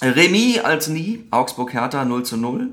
[0.02, 2.70] Remis als nie, Augsburg Hertha 0 zu 0.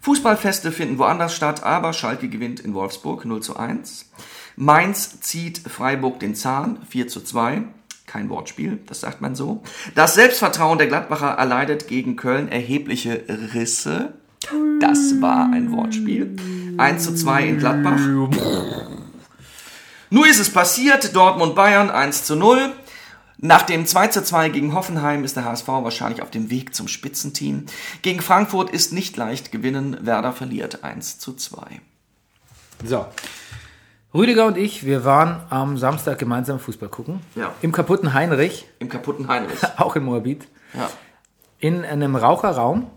[0.00, 4.10] Fußballfeste finden woanders statt, aber Schalke gewinnt in Wolfsburg 0 zu 1.
[4.56, 7.62] Mainz zieht Freiburg den Zahn 4 zu 2.
[8.06, 9.62] Kein Wortspiel, das sagt man so.
[9.94, 13.24] Das Selbstvertrauen der Gladbacher erleidet gegen Köln erhebliche
[13.54, 14.12] Risse.
[14.78, 16.36] Das war ein Wortspiel.
[16.76, 18.00] 1 zu 2 in Gladbach.
[20.10, 22.72] Nur ist es passiert, Dortmund Bayern 1 zu 0.
[23.38, 26.88] Nach dem 2 zu 2 gegen Hoffenheim ist der HSV wahrscheinlich auf dem Weg zum
[26.88, 27.66] Spitzenteam.
[28.02, 31.80] Gegen Frankfurt ist nicht leicht gewinnen, Werder verliert 1 zu 2.
[32.84, 33.06] So.
[34.14, 37.20] Rüdiger und ich, wir waren am Samstag gemeinsam Fußball gucken.
[37.34, 37.52] Ja.
[37.62, 39.58] Im kaputten Heinrich, Im kaputten Heinrich.
[39.76, 40.46] auch in Moabit.
[40.72, 40.88] Ja.
[41.58, 42.90] in einem Raucherraum,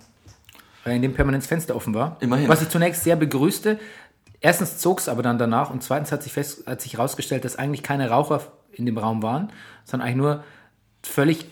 [0.85, 2.17] in dem permanent das Fenster offen war.
[2.19, 2.47] Immerhin.
[2.47, 3.79] Was ich zunächst sehr begrüßte.
[4.39, 7.55] Erstens zog es aber dann danach und zweitens hat sich, fest, hat sich herausgestellt, dass
[7.55, 8.41] eigentlich keine Raucher
[8.79, 9.51] in dem Raum waren,
[9.85, 10.43] sondern eigentlich nur
[11.03, 11.45] völlig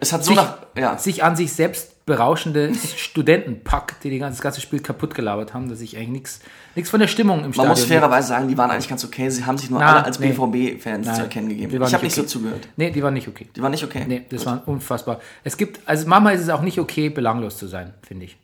[0.00, 0.58] Es hat so sich, nach.
[0.76, 0.98] Ja.
[0.98, 5.68] sich an sich selbst berauschende Studentenpack, die, die ganze, das ganze Spiel kaputt gelabert haben,
[5.68, 6.40] dass ich eigentlich nichts
[6.74, 7.70] nichts von der Stimmung im Man Stadion...
[7.70, 9.28] muss fairerweise sagen, die waren eigentlich ganz okay.
[9.30, 10.32] Sie haben sich nur Na, alle als nee.
[10.32, 11.72] BVB-Fans zu erkennen gegeben.
[11.78, 12.28] waren Ich habe nicht nicht okay.
[12.28, 12.68] so zugehört.
[12.76, 13.48] Nee, die waren nicht okay.
[13.54, 14.04] Die waren nicht okay.
[14.06, 14.52] Nee, das Gut.
[14.52, 15.20] war unfassbar.
[15.44, 18.36] Es gibt, also manchmal ist es auch nicht okay, belanglos zu sein, finde ich.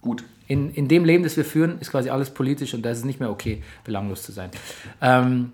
[0.00, 0.24] Gut.
[0.46, 3.04] in, in dem Leben, das wir führen, ist quasi alles politisch und da ist es
[3.04, 4.50] nicht mehr okay, belanglos zu sein.
[5.00, 5.52] Ähm,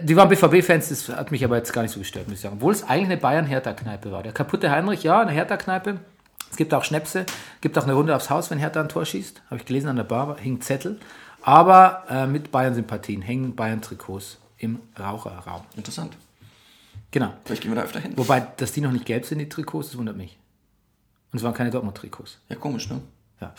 [0.00, 2.56] die waren BVB-Fans, das hat mich aber jetzt gar nicht so gestört, muss ich sagen.
[2.56, 4.22] Obwohl es eigentlich eine Bayern-Hertha-Kneipe war.
[4.22, 5.98] Der kaputte Heinrich, ja, eine Hertha-Kneipe.
[6.50, 7.26] Es gibt auch Schnäpse,
[7.60, 9.42] gibt auch eine Runde aufs Haus, wenn Hertha ein Tor schießt.
[9.46, 10.98] Habe ich gelesen an der Bar, hing Zettel.
[11.42, 15.62] Aber äh, mit Bayern-Sympathien hängen Bayern-Trikots im Raucherraum.
[15.76, 16.16] Interessant.
[17.10, 17.32] Genau.
[17.44, 18.12] Vielleicht gehen wir da öfter hin.
[18.16, 20.38] Wobei, dass die noch nicht gelb sind, die Trikots, das wundert mich.
[21.32, 22.38] Und es waren keine Dortmund-Trikots.
[22.48, 23.00] Ja, komisch, ne?
[23.40, 23.54] Ja.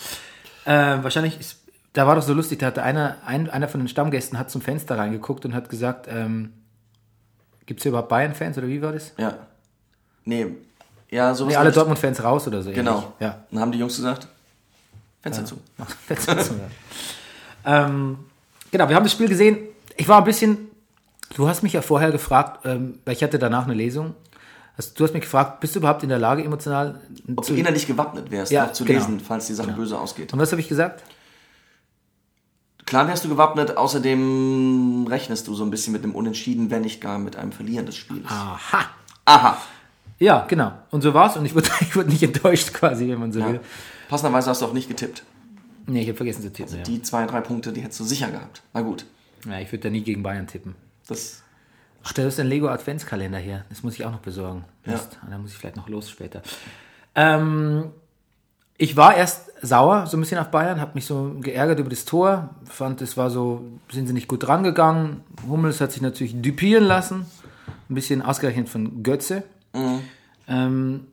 [0.65, 1.62] Äh, wahrscheinlich ist,
[1.93, 4.61] da war doch so lustig, da hatte einer, ein, einer von den Stammgästen hat zum
[4.61, 6.53] Fenster reingeguckt und hat gesagt, ähm,
[7.67, 9.13] gibt es hier überhaupt Bayern-Fans oder wie war das?
[9.17, 9.37] Ja.
[10.25, 10.47] Nee.
[11.09, 11.51] Ja, sowas.
[11.51, 11.71] Nee, alle.
[11.71, 12.71] Dortmund-Fans raus oder so.
[12.71, 12.93] Genau.
[12.93, 13.09] ähnlich.
[13.19, 13.43] Ja.
[13.51, 14.27] Dann haben die Jungs gesagt,
[15.21, 15.57] Fenster zu.
[16.07, 17.85] Fenster zu, ja.
[17.85, 18.17] ähm,
[18.71, 19.59] genau, wir haben das Spiel gesehen.
[19.95, 20.71] Ich war ein bisschen,
[21.35, 24.15] du hast mich ja vorher gefragt, ähm, weil ich hatte danach eine Lesung.
[24.75, 26.99] Also, du hast mich gefragt, bist du überhaupt in der Lage, emotional
[27.35, 27.53] Ob zu...
[27.53, 28.99] du innerlich gewappnet wärst, Ja, noch zu genau.
[28.99, 30.33] lesen, falls die Sache böse ausgeht.
[30.33, 31.03] Und was habe ich gesagt?
[32.85, 36.99] Klar wärst du gewappnet, außerdem rechnest du so ein bisschen mit einem Unentschieden, wenn nicht
[37.01, 38.25] gar mit einem Verlieren des Spiels.
[38.27, 38.85] Aha.
[39.25, 39.57] Aha.
[40.19, 40.73] Ja, genau.
[40.91, 43.49] Und so war's und ich wurde, ich wurde nicht enttäuscht quasi, wenn man so Ja.
[43.53, 43.59] will.
[44.09, 45.23] Passenderweise hast du auch nicht getippt.
[45.87, 46.77] Nee, ich habe vergessen zu tippen.
[46.77, 46.83] ja.
[46.83, 48.61] Die zwei, drei Punkte, die hättest du sicher gehabt.
[48.73, 49.05] Na gut.
[49.45, 50.75] Ja, ich würde da nie gegen Bayern tippen.
[51.07, 51.43] Das,
[52.05, 53.65] Ach, da ist ein Lego Adventskalender hier.
[53.69, 54.65] Das muss ich auch noch besorgen.
[54.85, 54.99] Ja.
[55.29, 56.41] Da muss ich vielleicht noch los später.
[57.15, 57.91] Ähm,
[58.83, 62.03] ich war erst sauer, so ein bisschen auf Bayern, habe mich so geärgert über das
[62.03, 62.49] Tor.
[62.65, 65.21] Fand, es war so, sind sie nicht gut drangegangen.
[65.47, 67.25] Hummels hat sich natürlich düpieren lassen.
[67.89, 69.43] Ein bisschen ausgerechnet von Götze.
[70.49, 71.07] Ähm,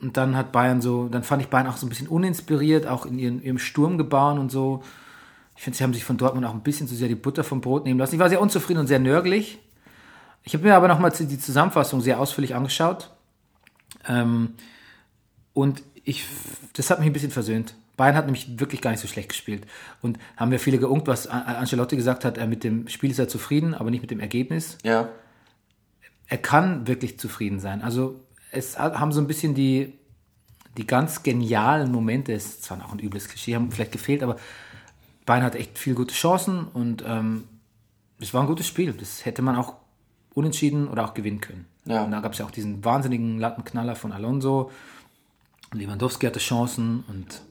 [0.00, 3.06] und dann hat Bayern so, dann fand ich Bayern auch so ein bisschen uninspiriert, auch
[3.06, 4.82] in ihren, ihrem Sturmgebaren und so.
[5.56, 7.60] Ich finde, sie haben sich von Dortmund auch ein bisschen zu sehr die Butter vom
[7.60, 8.16] Brot nehmen lassen.
[8.16, 9.60] Ich war sehr unzufrieden und sehr nörglich.
[10.42, 13.10] Ich habe mir aber nochmal die Zusammenfassung sehr ausführlich angeschaut.
[14.08, 14.54] Ähm,
[15.52, 16.24] und ich,
[16.74, 17.74] das hat mich ein bisschen versöhnt.
[17.96, 19.66] Bayern hat nämlich wirklich gar nicht so schlecht gespielt.
[20.02, 23.18] Und haben wir viele geunkt, was An- Ancelotti gesagt hat, er mit dem Spiel ist
[23.18, 24.78] er zufrieden, aber nicht mit dem Ergebnis.
[24.82, 25.08] ja.
[26.26, 27.82] Er kann wirklich zufrieden sein.
[27.82, 28.18] Also
[28.50, 29.92] es haben so ein bisschen die,
[30.78, 34.36] die ganz genialen Momente, es ist zwar auch ein übles Klischee, haben vielleicht gefehlt, aber
[35.26, 37.44] Bayern hat echt viele gute Chancen und ähm,
[38.20, 38.94] es war ein gutes Spiel.
[38.94, 39.74] Das hätte man auch
[40.32, 41.66] unentschieden oder auch gewinnen können.
[41.84, 42.04] Ja.
[42.04, 44.70] Und da gab es ja auch diesen wahnsinnigen Lattenknaller von Alonso.
[45.78, 47.42] Lewandowski hatte Chancen und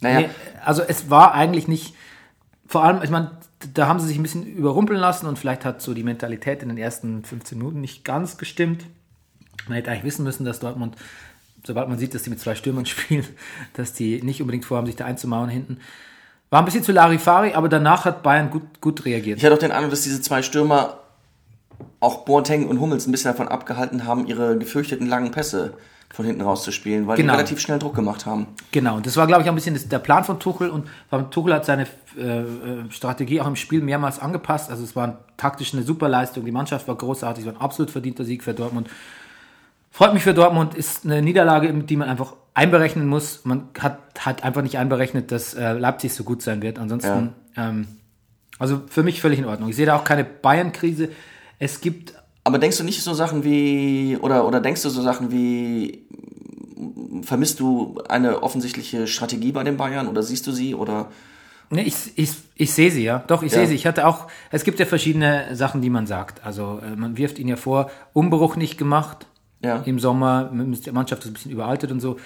[0.00, 0.28] Naja, Nee,
[0.64, 1.94] also es war eigentlich nicht,
[2.66, 3.32] vor allem, ich meine,
[3.72, 6.68] da haben sie sich ein bisschen überrumpeln lassen und vielleicht hat so die Mentalität in
[6.68, 8.84] den ersten 15 Minuten nicht ganz gestimmt.
[9.66, 10.96] Man hätte eigentlich wissen müssen, dass Dortmund,
[11.64, 13.26] sobald man sieht, dass die mit zwei Stürmern spielen,
[13.74, 15.78] dass die nicht unbedingt vorhaben, sich da einzumauern hinten.
[16.50, 19.38] War ein bisschen zu Larifari, aber danach hat Bayern gut, gut reagiert.
[19.38, 20.98] ich hatte auch den Eindruck, dass diese zwei Stürmer
[22.00, 25.74] auch Boateng und Hummels ein bisschen davon abgehalten haben, ihre gefürchteten langen Pässe
[26.14, 27.32] von hinten rauszuspielen, weil Genau.
[27.32, 28.46] die relativ schnell Druck gemacht haben.
[28.70, 30.86] Genau, und das war, glaube ich, auch ein bisschen der Plan von Tuchel und
[31.32, 32.44] Tuchel hat seine äh, äh,
[32.90, 34.70] Strategie auch im Spiel mehrmals angepasst.
[34.70, 37.90] Also es war taktisch eine super Leistung, die Mannschaft war großartig, es war ein absolut
[37.90, 38.88] verdienter Sieg für Dortmund.
[39.90, 43.44] Freut mich für Dortmund, ist eine Niederlage, die man einfach einberechnen muss.
[43.44, 46.78] Man hat, hat einfach nicht einberechnet, dass äh, Leipzig so gut sein wird.
[46.78, 47.88] Ansonsten, ähm,
[48.60, 49.68] also für mich völlig in Ordnung.
[49.68, 51.08] Ich sehe da auch keine Bayern-Krise.
[51.58, 52.14] Es gibt
[52.44, 56.04] Aber denkst du nicht so Sachen wie, oder, oder denkst du so Sachen wie,
[57.22, 61.08] vermisst du eine offensichtliche Strategie bei den Bayern oder siehst du sie oder?
[61.70, 63.24] Ne, ich, ich, ich sehe sie, ja.
[63.26, 63.58] Doch, ich Ja.
[63.60, 63.74] sehe sie.
[63.74, 66.44] Ich hatte auch, es gibt ja verschiedene Sachen, die man sagt.
[66.44, 69.26] Also äh, man wirft ihnen ja vor, Umbruch nicht gemacht
[69.62, 69.76] Ja.
[69.86, 72.16] im Sommer, die Mannschaft ist ein bisschen überaltet und so.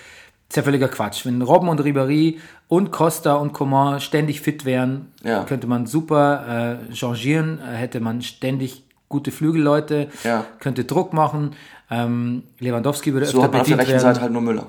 [0.49, 1.25] ist ja völliger Quatsch.
[1.27, 5.45] Wenn Robben und Ribéry und Costa und Coman ständig fit wären, Ja.
[5.45, 10.45] könnte man super äh, changieren, äh, hätte man ständig gute Flügelleute, Ja.
[10.61, 11.53] könnte Druck machen.
[11.91, 14.15] Ähm, Lewandowski würde So öfter hat man auf der bedient rechten werden.
[14.15, 14.67] Seite halt nur Müller.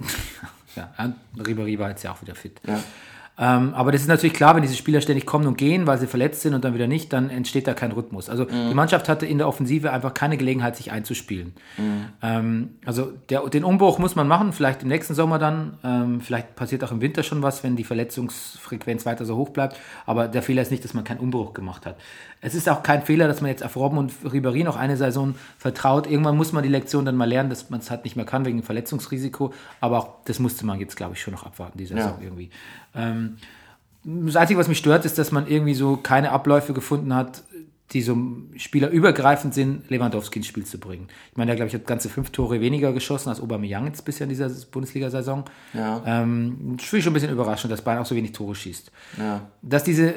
[0.76, 1.14] Ja, und
[1.46, 2.60] Ribéry war jetzt ja auch wieder fit.
[2.66, 2.80] Ja.
[3.36, 6.06] Ähm, aber das ist natürlich klar, wenn diese Spieler ständig kommen und gehen, weil sie
[6.08, 8.28] verletzt sind und dann wieder nicht, dann entsteht da kein Rhythmus.
[8.28, 8.68] Also Mhm.
[8.70, 11.52] die Mannschaft hatte in der Offensive einfach keine Gelegenheit, sich einzuspielen.
[11.76, 12.04] Mhm.
[12.22, 15.78] Ähm, also der, den Umbruch muss man machen, vielleicht im nächsten Sommer dann.
[15.84, 19.76] Ähm, vielleicht passiert auch im Winter schon was, wenn die Verletzungsfrequenz weiter so hoch bleibt.
[20.06, 21.96] Aber der Fehler ist nicht, dass man keinen Umbruch gemacht hat.
[22.44, 25.34] Es ist auch kein Fehler, dass man jetzt auf Robben und Ribéry noch eine Saison
[25.56, 26.06] vertraut.
[26.06, 28.44] Irgendwann muss man die Lektion dann mal lernen, dass man es halt nicht mehr kann
[28.44, 29.54] wegen dem Verletzungsrisiko.
[29.80, 32.18] Aber auch das musste man jetzt, glaube ich, schon noch abwarten, die Saison Ja.
[32.22, 32.50] irgendwie.
[32.94, 33.38] Ähm,
[34.04, 37.42] das Einzige, was mich stört, ist, dass man irgendwie so keine Abläufe gefunden hat,
[37.92, 38.14] die so
[38.56, 41.08] spielerübergreifend sind, Lewandowski ins Spiel zu bringen.
[41.30, 44.24] Ich meine, der, glaube ich, hat ganze fünf Tore weniger geschossen als Aubameyang jetzt bisher
[44.24, 45.44] in dieser Bundesliga-Saison.
[45.72, 46.02] Ja.
[46.04, 48.90] Ähm, ich schon ein bisschen überraschend, dass Bayern auch so wenig Tore schießt.
[49.18, 49.48] Ja.
[49.62, 50.14] Dass diese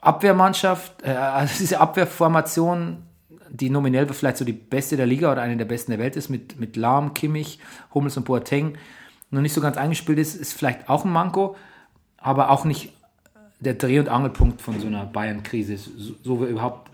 [0.00, 3.02] Abwehrmannschaft, äh, also diese Abwehrformation,
[3.50, 6.28] die nominell vielleicht so die beste der Liga oder eine der besten der Welt ist,
[6.28, 7.58] mit, mit Lahm, Kimmich,
[7.94, 8.76] Hummels und Boateng,
[9.30, 11.56] noch nicht so ganz eingespielt ist, ist vielleicht auch ein Manko,
[12.18, 12.92] aber auch nicht
[13.60, 16.90] der Dreh- und Angelpunkt von so einer Bayern-Krise, so, so wir überhaupt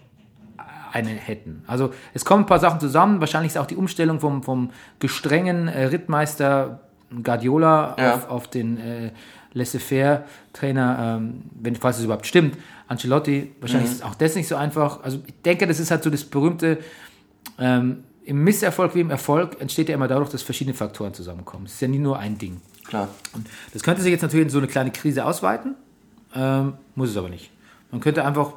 [0.92, 1.62] eine hätten.
[1.66, 3.20] Also es kommen ein paar Sachen zusammen.
[3.20, 6.80] Wahrscheinlich ist auch die Umstellung vom, vom gestrengen äh, Rittmeister
[7.22, 8.14] Guardiola Ja.
[8.14, 9.10] auf, auf den äh,
[9.56, 12.56] Laissez-faire-Trainer, ähm, wenn falls es überhaupt stimmt,
[12.88, 13.52] Ancelotti.
[13.60, 15.02] Wahrscheinlich ist auch das nicht so einfach.
[15.02, 16.78] Also ich denke, das ist halt so das berühmte
[17.58, 21.66] ähm, im Misserfolg wie im Erfolg entsteht ja immer dadurch, dass verschiedene Faktoren zusammenkommen.
[21.66, 22.60] Es ist ja nie nur ein Ding.
[22.84, 23.08] Klar.
[23.32, 25.74] Und das könnte sich jetzt natürlich in so eine kleine Krise ausweiten,
[26.34, 27.50] ähm, muss es aber nicht.
[27.90, 28.52] Man könnte einfach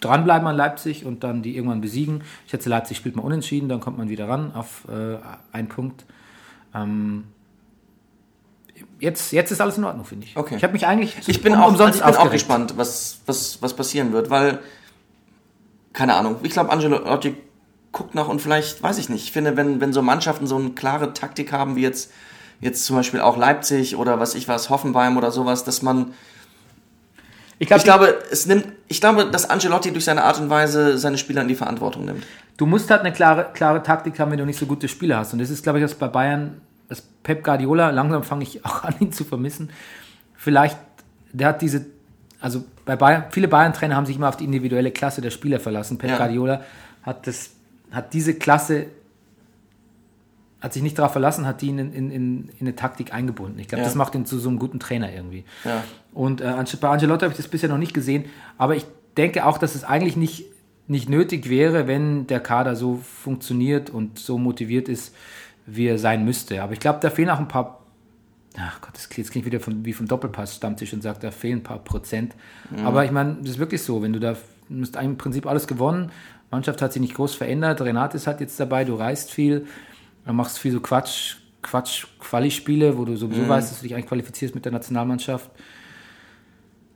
[0.00, 2.22] dranbleiben an Leipzig und dann die irgendwann besiegen.
[2.44, 5.18] Ich schätze, Leipzig spielt mal unentschieden, dann kommt man wieder ran auf äh,
[5.52, 6.04] einen Punkt.
[6.74, 7.24] Ähm,
[9.02, 10.36] jetzt, jetzt ist alles in Ordnung, finde ich.
[10.36, 10.56] Okay.
[10.56, 13.60] Ich habe mich eigentlich Ich bin um- auch, umsonst ich bin auch gespannt, was, was,
[13.60, 14.60] was passieren wird, weil,
[15.92, 17.36] keine Ahnung, ich glaube, Angelo Otti
[17.90, 20.70] guckt noch und vielleicht, weiß ich nicht, ich finde, wenn, wenn so Mannschaften so eine
[20.70, 22.10] klare Taktik haben, wie jetzt,
[22.60, 26.14] jetzt zum Beispiel auch Leipzig oder was ich was, Hoffenheim oder sowas, dass man,
[27.58, 30.96] Ich, glaub, ich glaube, es nimmt, ich glaube, dass Angelotti durch seine Art und Weise
[30.96, 32.24] seine Spieler in die Verantwortung nimmt.
[32.56, 35.32] Du musst halt eine klare, klare Taktik haben, wenn du nicht so gute Spieler hast.
[35.32, 36.60] Und das ist, glaube ich, was bei Bayern,
[36.92, 39.70] das Pep Guardiola, langsam fange ich auch an, ihn zu vermissen.
[40.34, 40.78] Vielleicht,
[41.32, 41.86] der hat diese
[42.42, 45.96] also bei Bayern, viele Bayern-Trainer haben sich immer auf die individuelle Klasse der Spieler verlassen.
[45.96, 46.16] Pep Ja.
[46.16, 46.62] Guardiola
[47.02, 47.50] hat das,
[47.92, 48.86] hat diese Klasse,
[50.60, 53.60] hat sich nicht darauf verlassen, hat die in, in, in, in eine Taktik eingebunden.
[53.60, 53.86] Ich glaube, Ja.
[53.86, 55.44] das macht ihn zu so einem guten Trainer irgendwie.
[55.64, 55.84] Ja.
[56.12, 58.24] Und äh, bei Angelotti habe ich das bisher noch nicht gesehen,
[58.58, 60.46] aber ich denke auch, dass es eigentlich nicht,
[60.88, 65.14] nicht nötig wäre, wenn der Kader so funktioniert und so motiviert ist,
[65.66, 66.62] wie er sein müsste.
[66.62, 67.82] Aber ich glaube, da fehlen auch ein paar
[68.58, 71.60] Ach Gott, das klingt, das klingt wieder von, wie vom Doppelpass-Stammtisch und sagt, da fehlen
[71.60, 72.34] ein paar Prozent.
[72.84, 74.36] Aber ich meine, das ist wirklich so, wenn du da,
[74.68, 76.12] du hast im Prinzip alles gewonnen,
[76.50, 79.66] Mannschaft hat sich nicht groß verändert, Renate ist halt jetzt dabei, du reist viel,
[80.26, 84.08] du machst viel so Quatsch, Quatsch, Quali-Spiele, wo du sowieso weißt, dass du dich eigentlich
[84.08, 85.50] qualifizierst mit der Nationalmannschaft.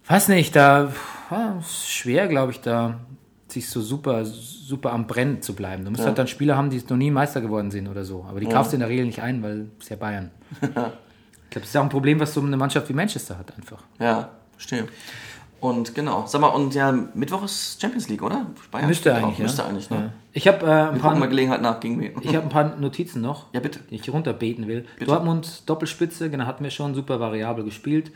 [0.06, 0.92] Weiß nicht, da
[1.30, 3.00] ja, ist schwer, glaube ich, da
[3.48, 5.84] sich so super, super am Brennen zu bleiben.
[5.84, 8.24] Du musst halt dann Spieler haben, die noch nie Meister geworden sind oder so.
[8.28, 10.30] Aber die kaufst du in der Regel nicht ein, weil es ja Bayern.
[11.48, 13.82] Ich glaube, das ist auch ein Problem, was so eine Mannschaft wie Manchester hat einfach.
[14.00, 14.88] Ja, verstehe.
[15.60, 18.46] Und genau, sag mal, und ja, Mittwoch ist Champions League, oder?
[18.72, 19.44] Bayern Müsste eigentlich, ja.
[19.44, 19.96] Müsste eigentlich, ne?
[19.96, 20.12] Ja.
[20.32, 22.12] Ich habe äh, ein, Wir mal paar- Gelegenheit nach gegen wen.
[22.20, 23.78] ich hab ein paar Notizen noch, Ja, bitte.
[23.90, 24.84] die ich runterbeten will.
[25.02, 28.10] Dortmund Doppelspitze, genau, hatten wir schon, super variabel gespielt.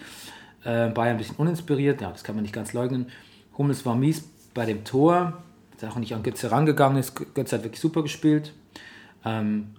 [0.65, 3.07] Äh, Bayern ein bisschen uninspiriert, ja, das kann man nicht ganz leugnen.
[3.57, 5.43] Hummels war mies bei dem Tor,
[5.77, 7.15] ist auch nicht an Götze rangegangen ist.
[7.35, 8.53] Götze hat wirklich super gespielt.
[9.25, 9.75] Ähm,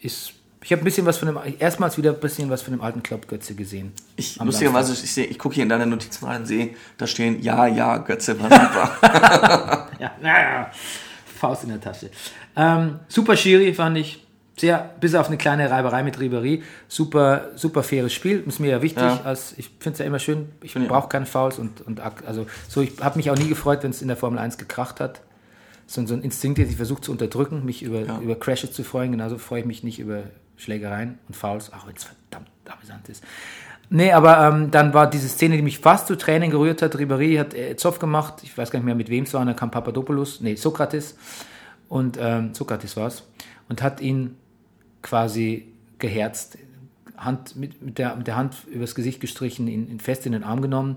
[0.00, 0.32] ist,
[0.62, 3.02] ich habe ein bisschen was von dem, erstmals wieder ein bisschen was von dem alten
[3.02, 3.92] Klopp Götze gesehen.
[4.16, 7.66] Ich, lustigerweise, ich, ich gucke hier in deine Notizen rein und sehe, da stehen, ja,
[7.66, 9.88] ja, Götze war super.
[9.98, 10.70] Ja, naja,
[11.38, 12.10] Faust in der Tasche.
[12.56, 14.24] Ähm, super Schiri fand ich.
[14.60, 16.62] Sehr, bis auf eine kleine Reiberei mit Ribery.
[16.86, 18.44] Super, super faires Spiel.
[18.46, 19.02] Ist mir ja wichtig.
[19.02, 19.22] Ja.
[19.24, 20.50] Als, ich finde es ja immer schön.
[20.62, 22.82] Ich brauche keine Fouls und, und also so.
[22.82, 25.22] Ich habe mich auch nie gefreut, wenn es in der Formel 1 gekracht hat.
[25.86, 28.18] So, so ein Instinkt, den ich versuche zu unterdrücken, mich über, Ja.
[28.20, 29.12] über Crashes zu freuen.
[29.12, 30.24] Genauso freue ich mich nicht über
[30.58, 33.24] Schlägereien und Fouls, auch wenn es verdammt amüsant ist.
[33.88, 36.96] Nee, aber ähm, dann war diese Szene, die mich fast zu Tränen gerührt hat.
[36.96, 38.34] Ribéry hat äh, Zopf gemacht.
[38.42, 39.40] Ich weiß gar nicht mehr, mit wem es war.
[39.40, 41.16] Und dann kam Papadopoulos, nee, Sokrates.
[41.88, 43.22] Und ähm, Sokrates war es.
[43.70, 44.36] Und hat ihn
[45.02, 45.66] quasi
[45.98, 46.58] geherzt,
[47.16, 50.42] Hand, mit, mit, der, mit der Hand übers Gesicht gestrichen, ihn, ihn fest in den
[50.42, 50.96] Arm genommen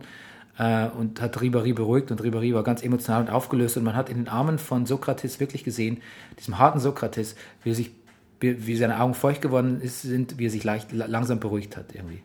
[0.57, 2.11] äh, und hat Ribéry beruhigt.
[2.11, 3.75] Und Ribéry war ganz emotional und aufgelöst.
[3.75, 6.01] Und man hat in den Armen von Sokrates wirklich gesehen,
[6.39, 7.91] diesem harten Sokrates, wie, er sich,
[8.39, 11.75] wie, wie seine Augen feucht geworden ist, sind, wie er sich leicht, la- langsam beruhigt
[11.75, 12.21] hat irgendwie.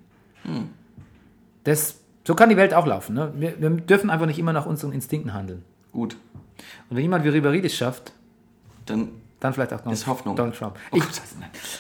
[1.64, 3.14] Das, so kann die Welt auch laufen.
[3.14, 3.32] Ne?
[3.36, 5.62] Wir, wir dürfen einfach nicht immer nach unseren Instinkten handeln.
[5.92, 6.16] Gut,
[6.88, 8.12] Und wenn jemand wie Ribéry das schafft,
[8.86, 9.08] dann,
[9.40, 10.36] dann vielleicht auch noch Ist Hoffnung.
[10.36, 10.76] Donald Trump.
[10.90, 11.20] Oh Ich, Gott.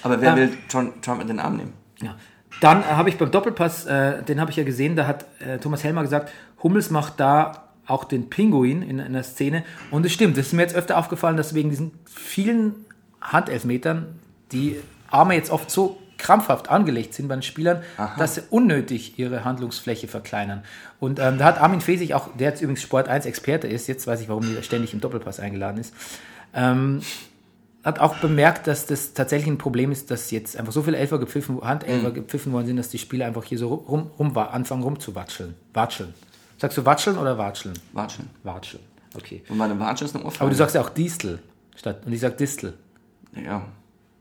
[0.02, 1.72] aber wer Ähm, will Trump, Trump in den Arm nehmen?
[2.02, 2.14] ja.
[2.60, 5.58] Dann äh, habe ich beim Doppelpass, äh, den habe ich ja gesehen, da hat äh,
[5.58, 9.64] Thomas Helmer gesagt, Hummels macht da auch den Pinguin in, der Szene.
[9.90, 12.74] Und es stimmt, das ist mir jetzt öfter aufgefallen, dass wegen diesen vielen
[13.20, 14.18] Handelfmetern
[14.52, 14.76] die
[15.10, 17.82] Arme jetzt oft so krampfhaft angelegt sind bei den Spielern,
[18.18, 20.64] dass sie unnötig ihre Handlungsfläche verkleinern.
[20.98, 24.06] Und ähm, da hat Armin Fesig auch, der jetzt übrigens Sport 1 Experte ist, jetzt
[24.06, 25.94] weiß ich, warum er ständig im Doppelpass eingeladen ist,
[26.54, 27.00] ähm,
[27.88, 31.18] hat auch bemerkt, dass das tatsächlich ein Problem ist, dass jetzt einfach so viele Elfer
[31.18, 35.54] gepfiffen, Handelfer gepfiffen worden sind, dass die Spieler einfach hier so rum, rum anfangen rumzuwatscheln.
[35.72, 36.14] Watscheln.
[36.58, 37.78] Sagst du watscheln oder watscheln?
[37.92, 38.28] Watschen.
[38.42, 38.82] Watscheln.
[39.16, 39.42] Okay.
[39.48, 40.42] Und meine Watsche ist eine Ohrfeige.
[40.42, 41.38] Aber du sagst ja auch Distel
[41.76, 42.74] statt und ich sag Distel.
[43.34, 43.62] Ja.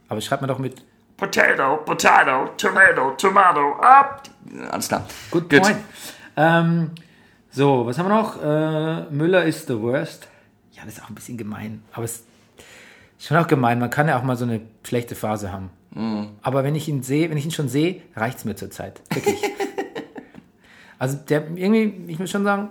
[0.08, 0.82] Aber schreib mir doch mit
[1.18, 4.24] Potato, Potato, Tomato, Tomato, up.
[4.72, 5.06] Alles klar.
[5.32, 5.62] Good Gut.
[5.62, 5.78] point.
[6.38, 6.92] Ähm,
[7.50, 8.42] so, was haben wir noch?
[8.42, 10.28] Äh, Müller ist the worst.
[10.72, 11.84] Ja, das ist auch ein bisschen gemein.
[11.92, 12.24] Aber es
[13.20, 13.80] schon auch gemein.
[13.80, 15.70] Man kann ja auch mal so eine schlechte Phase haben.
[15.92, 16.30] Mhm.
[16.42, 19.02] Aber wenn ich ihn sehe, wenn ich ihn schon sehe, reicht es mir zurzeit.
[19.14, 19.42] Wirklich.
[21.00, 22.70] also der irgendwie, ich muss schon sagen,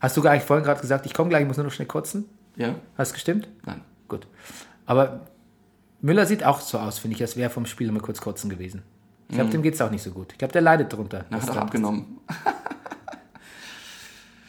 [0.00, 1.88] hast du gar nicht vorhin gerade gesagt, ich komme gleich, ich muss nur noch schnell
[1.88, 2.28] kotzen?
[2.56, 2.74] Ja?
[2.96, 3.48] Hast du gestimmt?
[3.64, 3.80] Nein.
[4.08, 4.26] Gut.
[4.86, 5.26] Aber
[6.00, 8.82] Müller sieht auch so aus, finde ich, als wäre vom Spiel mal kurz kotzen gewesen.
[9.28, 10.32] Ich glaube, dem geht es auch nicht so gut.
[10.32, 11.24] Ich glaube, der leidet drunter.
[11.30, 12.20] Er hat auch abgenommen.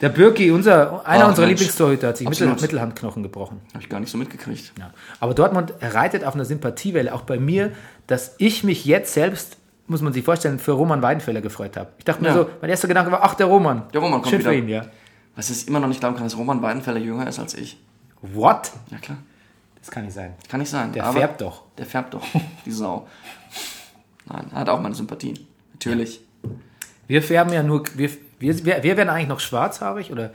[0.01, 1.59] Der Birki, unser, einer Ach, unserer Mensch.
[1.61, 2.47] Lieblingstorhüter, hat sich Mittel.
[2.47, 3.61] Mittelhandknochen gebrochen.
[3.73, 4.71] Habe ich gar nicht so mitgekriegt.
[4.77, 4.91] Ja.
[5.19, 7.71] Aber Dortmund reitet auf einer Sympathiewelle, auch bei mir,
[8.05, 9.57] dass ich mich jetzt selbst,
[9.87, 11.89] muss man sich vorstellen, für Roman Weidenfeller gefreut habe.
[11.97, 12.33] Ich dachte mir Ja.
[12.35, 13.83] so, mein erster Gedanke war, ach, der Roman.
[13.91, 14.51] Der Roman kommt Schön wieder.
[14.51, 14.85] für ihn, ja.
[15.35, 17.77] Was ich immer noch nicht glauben kann, dass Roman Weidenfeller jünger ist als ich.
[18.21, 18.71] What?
[18.91, 19.17] Ja klar.
[19.79, 20.33] Das kann nicht sein.
[20.49, 20.91] Kann nicht sein.
[20.93, 21.63] Der aber färbt doch.
[21.77, 22.23] Der färbt doch.
[22.65, 23.07] Die Sau.
[24.25, 25.39] Nein, er hat auch meine Sympathien.
[25.73, 26.21] Natürlich.
[27.07, 28.09] Wir färben ja nur, wir,
[28.39, 30.31] wir, wir, wir werden eigentlich noch schwarzhaarig oder,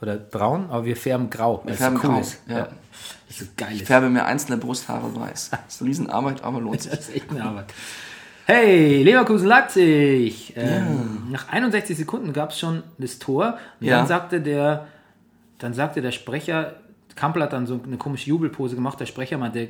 [0.00, 1.62] oder braun, aber wir färben grau.
[1.66, 2.40] es färben cool grau, ist.
[2.48, 2.68] ja.
[3.28, 3.72] Das ist geil.
[3.74, 5.50] Ich färbe mir einzelne Brusthaare weiß.
[5.66, 6.90] Das ist eine Riesenarbeit, aber lohnt sich.
[6.92, 7.66] Das ist echt eine Arbeit.
[8.46, 10.52] Hey, Leverkusen Leipzig.
[10.56, 13.58] Ähm, Nach 61 Sekunden gab es schon das Tor.
[13.80, 13.98] Und Ja.
[13.98, 14.86] dann sagte der,
[15.58, 16.74] dann sagte der Sprecher,
[17.16, 19.00] Kampel hat dann so eine komische Jubelpose gemacht.
[19.00, 19.68] Der Sprecher meinte,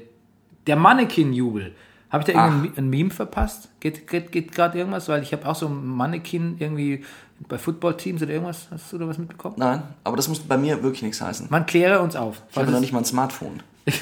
[0.67, 1.75] der Mannequin-Jubel
[2.11, 3.69] Habe ich da irgendein ein Meme verpasst?
[3.81, 5.09] Geht, geht, geht gerade irgendwas?
[5.09, 7.05] Weil ich habe auch so ein Mannequin irgendwie
[7.49, 8.69] bei Footballteams oder irgendwas.
[8.71, 9.57] Hast du da was mitbekommen?
[9.59, 11.49] Nein, aber das muss bei mir wirklich nichts heißen.
[11.51, 12.43] Man kläre uns auf.
[12.51, 13.63] Ich habe noch nicht mal ein Smartphone.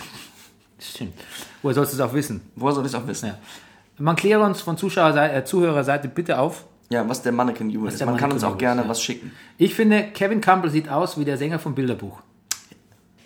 [0.78, 1.14] Stimmt.
[1.62, 2.40] Woher sollst du es auch wissen?
[2.56, 3.26] Woher soll ich es auch wissen?
[3.26, 3.38] Ja.
[3.98, 6.64] Man kläre uns von Zuschauerseite, äh, Zuhörerseite bitte auf.
[6.90, 8.04] Ja, was der Mannequin Jubel ist.
[8.04, 8.90] Man kann uns Mannequin auch gerne ist, ja.
[8.90, 9.32] was schicken.
[9.58, 12.20] Ich finde, Kevin Campbell sieht aus wie der Sänger vom Bilderbuch.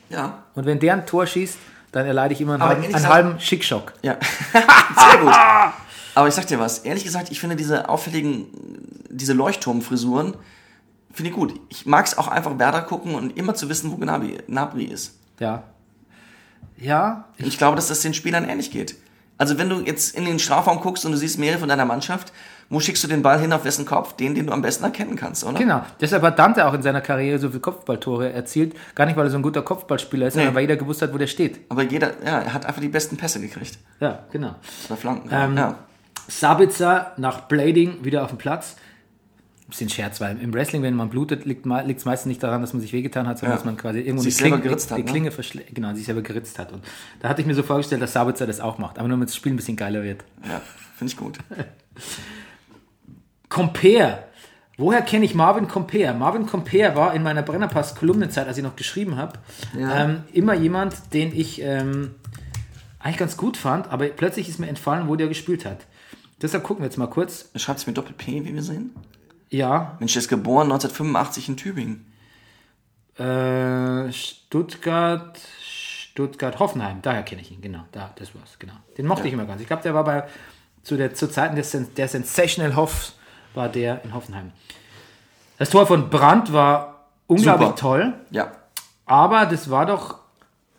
[0.09, 0.45] Ja.
[0.55, 1.59] Und wenn der ein Tor schießt,
[1.93, 3.95] dann erleide ich immer einen, halben, einen halben Schickschock.
[4.03, 4.19] Ja.
[4.53, 5.33] Sehr gut.
[6.15, 8.47] Aber ich sag dir was, ehrlich gesagt, ich finde diese auffälligen,
[9.11, 10.35] diese Leuchtturmfrisuren,
[11.13, 11.59] finde ich gut.
[11.69, 15.19] Ich mag es auch einfach Werder gucken und immer zu wissen, wo Gnabry, Gnabry ist.
[15.41, 15.65] Ja.
[16.79, 18.97] Ja, Und ich glaube, dass das den Spielern ähnlich geht.
[19.39, 22.33] Also wenn du jetzt in den Strafraum guckst und du siehst mehrere von deiner Mannschaft,
[22.69, 24.15] wo schickst du den Ball hin, auf wessen Kopf?
[24.15, 25.59] Den, den du am besten erkennen kannst, oder?
[25.59, 25.83] Genau.
[26.01, 28.75] Deshalb hat Dante auch in seiner Karriere so viele Kopfballtore erzielt.
[28.95, 31.19] Gar nicht, weil er so ein guter Kopfballspieler ist, sondern weil jeder gewusst hat, wo
[31.19, 31.61] der steht.
[31.69, 33.79] Aber jeder, ja, er hat einfach die besten Pässe gekriegt.
[34.01, 34.57] Ja, genau.
[34.89, 35.29] Bei Flanken.
[35.31, 35.77] Ähm, ja.
[36.29, 38.77] Sabitzer nach Blading wieder auf dem Platz.
[39.69, 42.81] Bisschen Scherz, weil im Wrestling, wenn man blutet, liegt es meistens nicht daran, dass man
[42.81, 43.57] sich wehgetan hat, sondern Ja.
[43.57, 45.11] dass man quasi irgendwo Sich die Klinge, geritzt hat, die ne?
[45.11, 46.73] Klinge verschle- genau, sich selber geritzt hat.
[46.73, 46.85] Und
[47.21, 49.35] da hatte ich mir so vorgestellt, dass Sabitzer das auch macht, aber nur damit das
[49.37, 50.23] Spiel ein bisschen geiler wird.
[50.49, 50.61] ja,
[50.97, 51.39] finde ich gut.
[53.49, 54.25] Compare.
[54.79, 56.13] Woher kenne ich Marvin Compare?
[56.15, 59.39] Marvin Compare war in meiner Brennerpass-Kolumnenzeit, als ich noch geschrieben habe,
[59.79, 60.05] Ja.
[60.05, 62.15] ähm, immer jemand, den ich ähm,
[62.99, 65.79] eigentlich ganz gut fand, aber plötzlich ist mir entfallen, wo der gespielt hat.
[66.43, 67.49] Deshalb gucken wir jetzt mal kurz.
[67.57, 68.91] Schreibt es mit Doppel-P, wie wir sehen.
[69.51, 72.13] Ja, Mensch, der ist geboren 1985 in Tübingen.
[73.19, 78.75] Äh, Stuttgart, Stuttgart, Hoffenheim, daher kenne ich ihn, genau, da, das war's, genau.
[78.99, 79.61] Den mochte ich immer ganz.
[79.61, 80.25] Ich glaube, der war bei,
[80.83, 83.15] zu, der, zu Zeiten des, der Sensational Hoffs,
[83.55, 84.53] war der in Hoffenheim.
[85.59, 87.81] Das Tor von Brandt war unglaublich Super.
[87.81, 88.53] toll, Ja.
[89.07, 90.19] aber das war doch,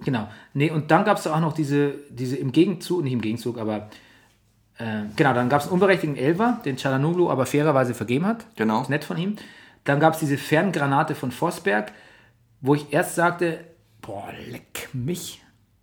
[0.06, 3.58] genau, nee, und dann gab es auch noch diese, diese im Gegenzug, nicht im Gegenzug,
[3.58, 3.90] aber,
[4.80, 8.46] äh, genau, dann gab es einen unberechtigten Elfer, den Chalanoglu aber fairerweise vergeben hat.
[8.56, 8.82] Genau.
[8.82, 9.36] Ist nett von ihm.
[9.84, 11.92] Dann gab es diese Ferngranate von Vosberg,
[12.62, 13.60] wo ich erst sagte,
[14.02, 15.42] boah, leck mich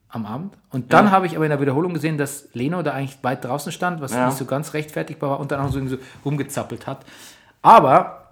[0.08, 0.54] am Abend.
[0.70, 1.10] Und dann Ja.
[1.10, 4.12] habe ich aber in der Wiederholung gesehen, dass Leno da eigentlich weit draußen stand, was
[4.12, 4.26] Ja.
[4.26, 7.04] nicht so ganz rechtfertigbar war und dann auch so, so rumgezappelt hat.
[7.62, 8.30] Aber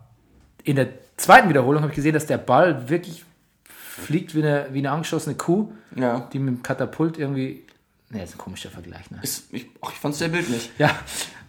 [0.63, 3.25] in der zweiten Wiederholung habe ich gesehen, dass der Ball wirklich
[3.65, 6.29] fliegt wie eine, wie eine angeschossene Kuh, Ja.
[6.33, 7.65] die mit dem Katapult irgendwie.
[8.13, 9.19] Ne, ist ein komischer Vergleich, ne?
[9.23, 10.71] Ist, ich ach, ich fand es sehr bildlich.
[10.79, 10.91] Ja.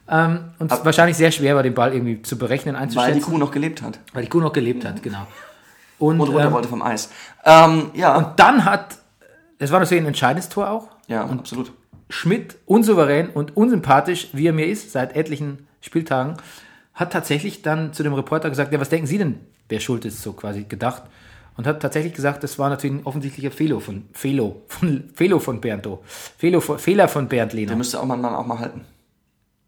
[0.07, 3.16] Ähm, und es wahrscheinlich sehr schwer war, den Ball irgendwie zu berechnen, Weil einzuschätzen.
[3.16, 3.99] die Kuh noch gelebt hat.
[4.14, 5.28] Weil die Kuh noch gelebt hat, genau.
[5.99, 7.09] Und, Und runter ähm, wollte vom Eis.
[7.45, 8.34] Ähm, ja.
[8.38, 8.97] dann hat,
[9.59, 11.72] das war natürlich ein entscheidendes Tor auch, ja, absolut.
[12.09, 16.38] Schmidt, unsouverän und unsympathisch, wie er mir ist, seit etlichen Spieltagen,
[16.93, 20.22] hat tatsächlich dann zu dem Reporter gesagt, ja, was denken Sie denn, wer schuld ist,
[20.22, 21.03] so quasi gedacht.
[21.56, 25.62] Und hat tatsächlich gesagt, das war natürlich ein offensichtlicher Fehler von, Fehler von, Fehler von
[25.62, 26.01] Bernd, oh.
[26.38, 27.76] Fehler von, Fehler von Bernd Der Lehner.
[27.76, 28.82] müsste auch mal, Mann auch mal halten,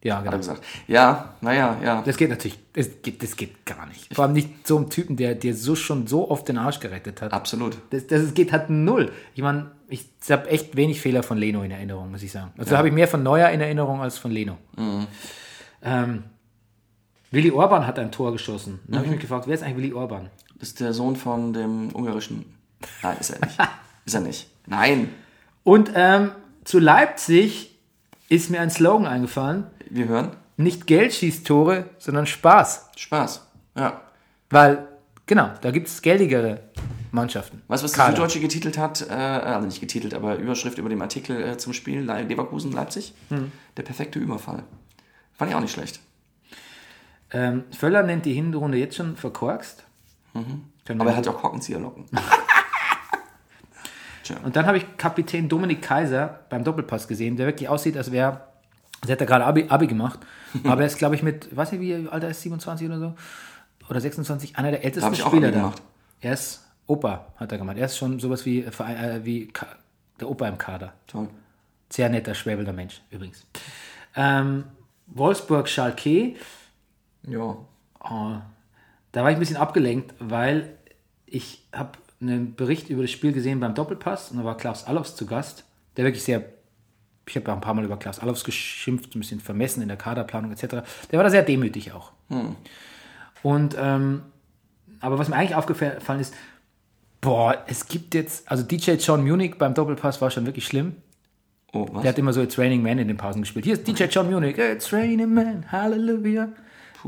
[0.02, 0.38] Ja, hat er genau.
[0.38, 0.64] gesagt.
[0.88, 2.02] Ja, naja, ja.
[2.04, 4.14] Das geht natürlich, das geht, das geht gar nicht.
[4.16, 7.22] Vor allem nicht so einem Typen, der dir so schon so oft den Arsch gerettet
[7.22, 7.34] hat.
[7.34, 7.78] Absolut.
[7.92, 9.12] Das, das geht halt null.
[9.36, 12.52] Ich meine, ich habe echt wenig Fehler von Leno in Erinnerung, muss ich sagen.
[12.58, 14.58] Also da habe ich mehr von Neuer in Erinnerung als von Leno.
[15.84, 16.24] Ähm,
[17.30, 18.80] Willi Orban hat ein Tor geschossen.
[18.88, 20.30] Dann habe ich mich gefragt, wer ist eigentlich Willi Orban?
[20.60, 22.46] Ist der Sohn von dem ungarischen.
[23.04, 23.58] Nein, ist er nicht.
[24.06, 24.50] ist er nicht.
[24.68, 25.10] Nein.
[25.64, 26.32] Und ähm,
[26.64, 27.76] zu Leipzig
[28.30, 29.66] ist mir ein Slogan eingefallen.
[29.90, 30.32] Wir hören.
[30.58, 32.90] Nicht Geld schießt Tore, sondern Spaß.
[32.96, 33.46] Spaß.
[33.76, 34.02] Ja.
[34.50, 34.88] Weil,
[35.26, 36.62] genau, da gibt es geldigere
[37.12, 37.62] Mannschaften.
[37.68, 38.12] Weißt du, was die Kader.
[38.16, 39.06] Süddeutsche getitelt hat?
[39.10, 43.14] Äh, also nicht getitelt, aber Überschrift über dem Artikel äh, zum Spiel Le- Leverkusen-Leipzig.
[43.30, 43.52] Hm.
[43.78, 44.64] Der perfekte Überfall.
[45.34, 46.00] Fand ich auch nicht schlecht.
[47.32, 49.84] Ähm, Völler nennt die Hinrunde jetzt schon verkorkst.
[50.86, 52.06] Wir Aber er hat ja auch Korkenzieherlocken.
[54.44, 58.42] Und dann habe ich Kapitän Dominik Kaiser beim Doppelpass gesehen, der wirklich aussieht, als wäre,
[59.02, 60.20] als hätte er gerade Abi, Abi gemacht.
[60.64, 63.14] Aber er ist, glaube ich, mit, weiß nicht, wie alt er ist, 27 oder so?
[63.88, 65.60] Oder 26, einer der ältesten auch Spieler da.
[65.60, 65.82] gemacht.
[66.22, 67.78] Er ist Opa, hat er gemacht.
[67.78, 69.52] Er ist schon sowas wie, äh, wie
[70.20, 70.94] der Opa im Kader.
[71.08, 71.28] Toll.
[71.90, 73.46] Sehr netter, schwäbelnder Mensch, übrigens.
[74.16, 74.64] Ähm,
[75.08, 76.36] Wolfsburg-Schalke,
[77.28, 77.58] Ja.
[78.08, 78.32] Oh,
[79.16, 80.78] da war ich ein bisschen abgelenkt, weil
[81.26, 85.16] ich habe einen Bericht über das Spiel gesehen beim Doppelpass und da war Klaus Allofs
[85.16, 85.64] zu Gast,
[85.96, 86.44] der wirklich sehr,
[87.26, 89.96] ich habe ja ein paar Mal über Klaus Allofs geschimpft, ein bisschen vermessen in der
[89.96, 90.84] Kaderplanung etc.
[91.12, 92.12] Der war da sehr demütig auch.
[93.42, 94.24] Und, ähm,
[95.00, 96.34] aber was mir eigentlich aufgefallen ist,
[97.22, 100.98] boah, es gibt jetzt, also DJ John Munich beim Doppelpass war schon wirklich schlimm.
[101.72, 102.02] Oh, was?
[102.02, 103.64] Der hat immer so It's Raining Man in den Pausen gespielt.
[103.64, 104.58] Hier ist DJ John Munich.
[104.58, 105.72] It's Raining Man.
[105.72, 106.50] Hallelujah.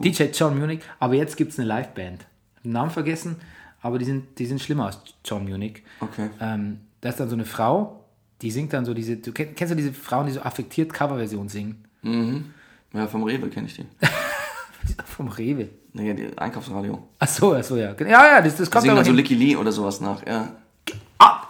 [0.02, 0.80] DJ John Munich.
[1.00, 2.26] Aber jetzt gibt es eine Liveband.
[2.64, 3.36] Den Namen vergessen,
[3.82, 5.84] aber die sind, die sind schlimmer als John Munich.
[6.00, 6.30] Okay.
[6.40, 8.04] Ähm, da ist dann so eine Frau,
[8.42, 11.50] Die singt dann so diese, du kenn- kennst du diese Frauen, die so affektiert Coverversion
[11.50, 11.84] singen?
[12.94, 13.86] Ja, vom Rewe kenne ich die.
[15.06, 15.70] Vom Rewe.
[15.94, 17.02] Nee, die Einkaufsradio.
[17.20, 17.94] Ach so, ach so, ja.
[18.00, 19.12] Ja, ja, das, das Die kommt singen aber so.
[19.12, 20.50] Licky Lee oder sowas nach, ja.
[21.18, 21.42] Ah,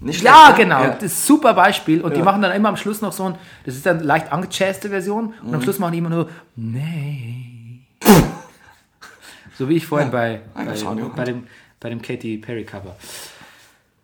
[0.00, 0.64] Nicht Ja, schlecht, ne?
[0.64, 0.82] genau.
[0.82, 0.88] Ja.
[0.90, 2.02] Das ist ein super Beispiel.
[2.02, 2.24] Und die Ja.
[2.24, 5.32] machen dann immer am Schluss noch so ein, das ist dann leicht angechasste Version.
[5.42, 5.54] Und Mhm.
[5.54, 7.53] am Schluss machen die immer nur, nee.
[9.58, 11.08] So wie ich vorhin bei, bei, Einkaufsradio.
[11.14, 11.46] bei, dem,
[11.80, 12.96] bei dem Katy Perry Cover.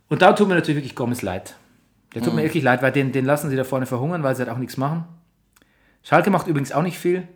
[0.09, 1.57] Und da tut mir natürlich wirklich Gomez leid.
[2.15, 2.27] Der Mhm.
[2.27, 4.51] tut mir wirklich leid, weil den, den lassen sie da vorne verhungern, weil sie halt
[4.51, 5.05] auch nichts machen.
[6.03, 7.29] Schalke macht übrigens auch nicht viel,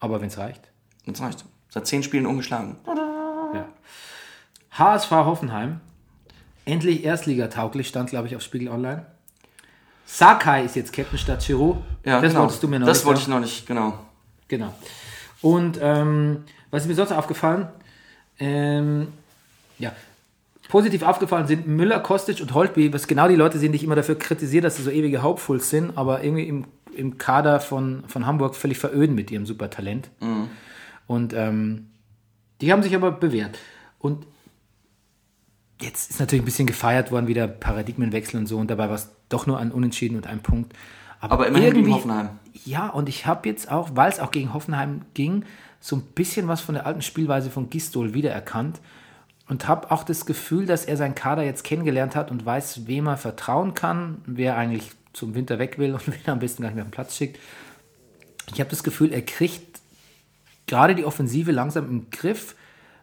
[0.00, 0.60] aber wenn es reicht.
[1.06, 1.44] Das reicht.
[1.68, 2.76] Seit zehn Spielen ungeschlagen.
[2.86, 3.66] Ja.
[4.72, 5.80] HSV Hoffenheim.
[6.66, 9.06] Endlich Erstligatauglich, stand, glaube ich, auf Spiegel Online.
[10.06, 11.82] Sakai ist jetzt Captain statt Chiro.
[12.04, 12.42] Ja, das genau.
[12.42, 13.98] wolltest du mir noch Das nicht wollte ich noch nicht, genau.
[14.48, 14.74] Genau.
[15.44, 17.68] Und ähm, was ist mir sonst aufgefallen?
[18.38, 19.08] Ähm,
[19.78, 19.92] ja,
[20.70, 23.94] positiv aufgefallen sind Müller, Kostic und Holtby, was genau die Leute sind, die ich immer
[23.94, 26.64] dafür kritisiere, dass sie so ewige Hauptfuls sind, aber irgendwie im,
[26.96, 30.08] im Kader von, von Hamburg völlig veröden mit ihrem Supertalent.
[31.06, 31.90] Und ähm,
[32.62, 33.58] die haben sich aber bewährt.
[33.98, 34.24] Und
[35.78, 39.10] jetzt ist natürlich ein bisschen gefeiert worden, wieder Paradigmenwechsel und so, und dabei war es
[39.28, 40.72] doch nur ein Unentschieden und ein Punkt.
[41.30, 42.30] Aber immerhin gegen Hoffenheim.
[42.64, 45.44] Ja, und ich habe jetzt auch, weil es auch gegen Hoffenheim ging,
[45.80, 48.80] so ein bisschen was von der alten Spielweise von Gistol wiedererkannt
[49.48, 53.06] und habe auch das Gefühl, dass er seinen Kader jetzt kennengelernt hat und weiß, wem
[53.06, 56.68] er vertrauen kann, wer eigentlich zum Winter weg will und wen er am besten gar
[56.70, 57.38] nicht mehr auf den Platz schickt.
[58.52, 59.80] Ich habe das Gefühl, er kriegt
[60.66, 62.56] gerade die Offensive langsam im Griff.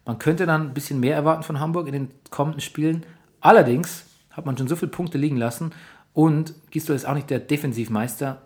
[0.05, 3.05] Man könnte dann ein bisschen mehr erwarten von Hamburg in den kommenden Spielen.
[3.39, 5.71] Allerdings hat man schon so viele Punkte liegen lassen
[6.13, 8.41] und Gisdol ist auch nicht der Defensivmeister,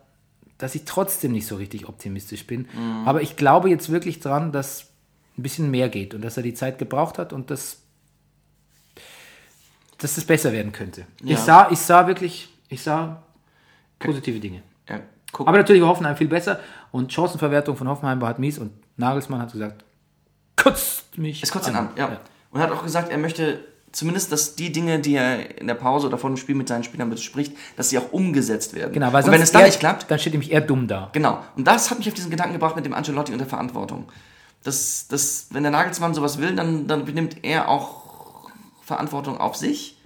[0.58, 2.68] dass ich trotzdem nicht so richtig optimistisch bin.
[3.06, 4.88] Aber ich glaube jetzt wirklich dran, dass
[5.38, 7.80] ein bisschen mehr geht und dass er die Zeit gebraucht hat und dass,
[9.98, 11.06] dass es besser werden könnte.
[11.24, 11.38] Ich, Ja.
[11.38, 13.22] sah, ich sah wirklich, ich sah
[14.00, 14.62] positive Dinge.
[14.90, 15.02] Ja.
[15.34, 16.60] Aber natürlich war Hoffenheim viel besser
[16.92, 19.84] und Chancenverwertung von Hoffenheim war halt mies und Nagelsmann hat gesagt,
[20.56, 22.22] kotzt mich Es kotzt ihn an, ja.
[22.52, 23.60] Und er hat auch gesagt, er möchte
[23.96, 26.84] zumindest, dass die Dinge, die er in der Pause oder vor dem Spiel mit seinen
[26.84, 28.94] Spielern bespricht, dass sie auch umgesetzt werden.
[28.94, 31.10] Genau, weil und wenn es dann er- nicht klappt, dann steht nämlich er dumm da.
[31.14, 31.44] genau.
[31.56, 34.06] Und das hat mich auf diesen Gedanken gebracht mit dem Ancelotti und der Verantwortung.
[34.64, 38.50] Dass, dass wenn der Nagelsmann sowas will, dann, dann nimmt er auch
[38.84, 39.98] Verantwortung auf sich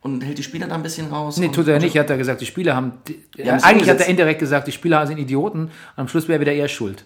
[0.00, 1.36] und hält die Spieler da ein bisschen raus.
[1.38, 1.94] Nee, tut er nicht.
[1.96, 2.92] Er hat er gesagt, die Spieler haben.
[2.92, 4.00] Haben es eigentlich hat umgesetzt.
[4.00, 7.04] er indirekt gesagt, die Spieler sind Idioten und am Schluss wäre wieder er schuld.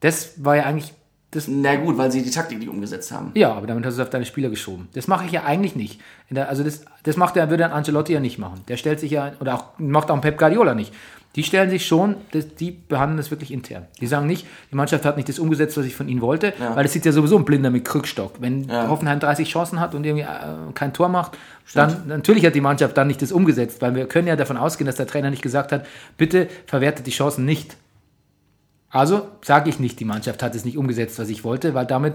[0.00, 0.92] Das war ja eigentlich.
[1.34, 3.32] Das, Na gut, weil sie die Taktik nicht umgesetzt haben.
[3.34, 4.88] ja, aber damit hast du es auf deine Spieler geschoben.
[4.94, 6.00] Das mache ich ja eigentlich nicht.
[6.30, 8.60] Der, also das, das macht er, würde ein Ancelotti ja nicht machen.
[8.68, 10.92] Der stellt sich ja, oder auch macht auch ein Pep Guardiola nicht.
[11.36, 13.86] Die stellen sich schon, das, die behandeln das wirklich intern.
[14.00, 16.84] Die sagen nicht, die Mannschaft hat nicht das umgesetzt, was ich von ihnen wollte, weil
[16.84, 18.34] das sieht ja sowieso ein Blinder mit Krückstock.
[18.38, 21.36] Wenn Hoffenheim 30 Chancen hat und irgendwie äh, kein Tor macht,
[21.74, 24.86] dann natürlich hat die Mannschaft dann nicht das umgesetzt, weil wir können ja davon ausgehen,
[24.86, 25.84] dass der Trainer nicht gesagt hat,
[26.16, 27.76] bitte verwertet die Chancen nicht.
[28.94, 32.14] Also sage ich nicht, die Mannschaft hat es nicht umgesetzt, was ich wollte, weil damit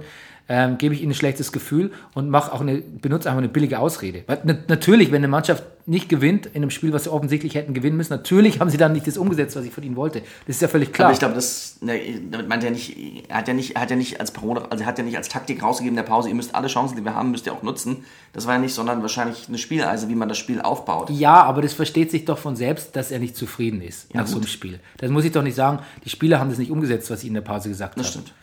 [0.50, 3.78] ähm, gebe ich ihnen ein schlechtes Gefühl und mache auch eine, benutze einfach eine billige
[3.80, 4.24] Ausrede.
[4.26, 7.76] Weil, na, natürlich, wenn eine Mannschaft nicht gewinnt in einem Spiel, was sie offensichtlich hätten
[7.76, 10.22] gewinnen müssen, natürlich haben sie dann nicht das umgesetzt, was ich von ihnen wollte.
[10.48, 11.08] Das ist ja völlig klar.
[11.08, 12.00] Aber ich glaube, das, ne,
[12.32, 12.98] damit meint er nicht,
[13.30, 15.18] er hat ja nicht, er hat ja nicht als Parole, also er hat ja nicht
[15.18, 17.54] als Taktik rausgegeben in der Pause, ihr müsst alle Chancen, die wir haben, müsst ihr
[17.54, 18.04] auch nutzen.
[18.34, 21.12] Das war ja nicht, sondern wahrscheinlich eine Spieleise, wie man das Spiel aufbaut.
[21.12, 24.38] Ja, aber das versteht sich doch von selbst, dass er nicht zufrieden ist nach so
[24.38, 24.80] einem Spiel.
[24.98, 27.36] Das muss ich doch nicht sagen, die Spieler haben das nicht umgesetzt, was ich in
[27.36, 28.02] der Pause gesagt habe.
[28.02, 28.34] Das stimmt.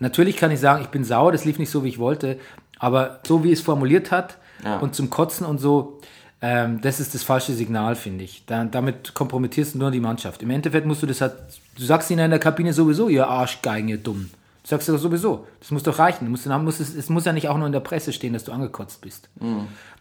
[0.00, 2.38] Natürlich kann ich sagen, ich bin sauer, das lief nicht so, wie ich wollte,
[2.78, 4.78] aber so wie es formuliert hat Ja.
[4.78, 6.00] und zum Kotzen und so,
[6.40, 8.44] ähm, das ist das falsche Signal, finde ich.
[8.46, 10.40] Da, damit kompromittierst du nur die Mannschaft.
[10.42, 11.34] Im Endeffekt musst du das halt,
[11.76, 14.30] du sagst ihnen in der Kabine sowieso, ihr Arschgeigen, ihr Dumm.
[14.68, 15.46] Sagst du doch sowieso.
[15.60, 16.26] Das muss doch reichen.
[16.26, 18.44] Du musst, muss es, es muss ja nicht auch nur in der Presse stehen, dass
[18.44, 19.30] du angekotzt bist.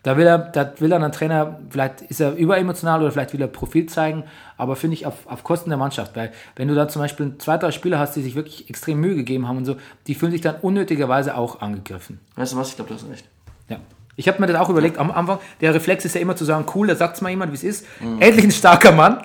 [0.03, 3.39] Da will er, da will er ein Trainer, vielleicht ist er überemotional oder vielleicht will
[3.39, 4.26] er Profil zeigen,
[4.57, 6.18] aber finde ich auf, auf Kosten der Mannschaft.
[6.18, 9.15] Weil wenn du da zum Beispiel zwei, drei Spieler hast, die sich wirklich extrem Mühe
[9.15, 12.20] gegeben haben und so, die fühlen sich dann unnötigerweise auch angegriffen.
[12.36, 12.68] Weißt du was?
[12.72, 13.24] Ich glaube, du hast recht.
[13.70, 13.78] Ja.
[14.18, 15.39] Ich habe mir das auch überlegt am Anfang.
[15.61, 17.63] Der Reflex ist ja immer zu sagen, cool, da sagt es mal jemand, wie es
[17.63, 17.86] ist.
[18.20, 19.24] Endlich ein starker Mann.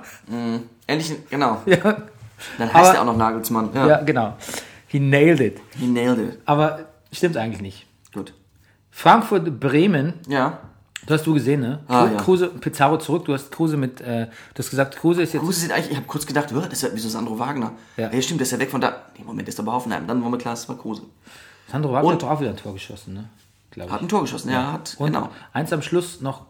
[0.86, 1.62] Endlich, genau.
[1.66, 1.76] Ja,
[2.58, 3.70] Dann heißt Aber- er auch noch Nagelsmann.
[3.74, 3.86] Ja.
[3.88, 4.36] ja genau.
[4.92, 5.58] He nailed it.
[5.78, 6.38] He nailed it.
[6.44, 6.80] Aber
[7.10, 7.86] stimmt eigentlich nicht.
[8.12, 8.34] Gut.
[8.90, 10.58] Frankfurt, Bremen, Ja.
[11.06, 11.80] das hast du gesehen, ne?
[11.88, 12.16] Ah, Kru- ja.
[12.18, 13.24] Kruse, Pizarro zurück.
[13.24, 15.42] Du hast Kruse mit, äh, du hast gesagt, Kruse ist jetzt.
[15.42, 17.72] Kruse sieht eigentlich, ich habe kurz gedacht, "Hör, das ist ja wieso Sandro Wagner.
[17.96, 18.10] Ja.
[18.12, 18.20] Ja.
[18.22, 19.06] stimmt, der ist ja weg von da.
[19.16, 20.06] Nee, Moment, ist bei Hoffenheim.
[20.06, 21.02] Dann war mir klar, es war Kruse.
[21.70, 23.24] Sandro Wagner Und- hat doch auch wieder ein Tor geschossen, ne?
[23.70, 23.94] Glaube ich.
[23.94, 25.30] Hat ein Tor geschossen, ja, hat, Und genau.
[25.54, 26.44] eins am Schluss noch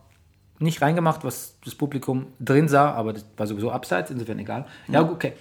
[0.58, 4.66] nicht reingemacht, was das Publikum drin sah, aber das war sowieso abseits, insofern egal.
[4.88, 5.34] Ja, okay.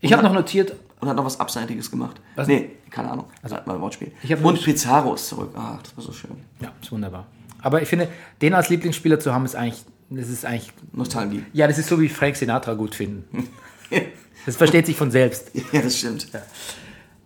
[0.00, 2.20] Ich habe noch notiert, Und hat noch was Abseitiges gemacht.
[2.36, 2.48] Was?
[2.48, 3.26] Nee, keine Ahnung.
[3.42, 4.12] Also, mal ein Wortspiel.
[4.42, 5.50] Und Pizarro ist zurück.
[5.54, 6.30] Ah, das war so schön.
[6.60, 7.26] ja, ist wunderbar.
[7.60, 8.08] Aber ich finde,
[8.40, 11.44] den als Lieblingsspieler zu haben, ist eigentlich das ist eigentlich, Nostalgie.
[11.52, 13.48] ja, das ist so wie Frank Sinatra gut finden.
[14.46, 15.50] Das versteht sich von selbst.
[15.72, 16.28] Ja, das stimmt.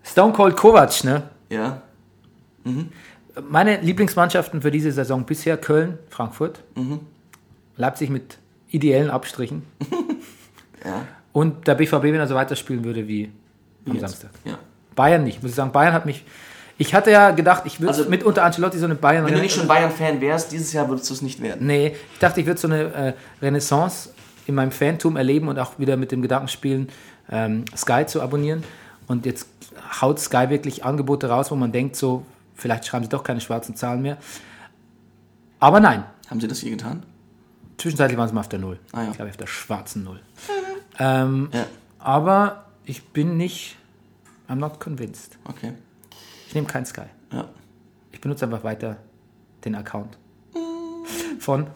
[0.02, 1.24] Stone Cold Kovac, ne?
[1.50, 1.82] Ja.
[3.48, 6.62] Meine Lieblingsmannschaften für diese Saison bisher Köln, Frankfurt,
[7.76, 8.38] Leipzig mit
[8.70, 9.62] ideellen Abstrichen
[10.84, 11.04] Ja.
[11.32, 13.30] und der BVB, wenn er so weiterspielen würde wie
[13.86, 14.00] am Jetzt.
[14.02, 14.30] Samstag.
[14.44, 14.58] Ja.
[14.94, 15.72] Bayern nicht, muss ich sagen.
[15.72, 16.24] Bayern hat mich.
[16.78, 19.26] Ich hatte ja gedacht, ich würde Also- mit unter Ancelotti so eine Bayern.
[19.26, 21.66] Wenn du nicht schon Bayern-Fan wärst, dieses Jahr würdest du es nicht werden.
[21.66, 23.12] Nee, ich dachte, ich würde so eine äh,
[23.42, 24.10] Renaissance
[24.46, 26.88] in meinem Fantum erleben und auch wieder mit dem Gedanken spielen,
[27.30, 28.64] ähm, Sky zu abonnieren.
[29.06, 29.46] Und jetzt
[30.00, 32.24] haut Sky wirklich Angebote raus, wo man denkt, so,
[32.54, 34.16] vielleicht schreiben sie doch keine schwarzen Zahlen mehr.
[35.58, 37.02] Aber nein, Haben sie das je getan?
[37.76, 38.78] zwischenzeitlich waren sie mal auf der Null.
[38.92, 39.08] Ah, ja.
[39.10, 40.20] Ich glaube, auf der schwarzen Null.
[40.98, 41.66] ähm, Ja.
[41.98, 43.76] aber ich bin nicht,
[44.49, 45.38] I'm not convinced.
[45.45, 45.72] Okay.
[46.49, 47.07] Ich nehme kein Sky.
[47.32, 47.49] Ja.
[48.12, 48.97] Ich benutze einfach weiter
[49.64, 50.18] den Account
[50.55, 51.38] Mm.
[51.38, 51.66] von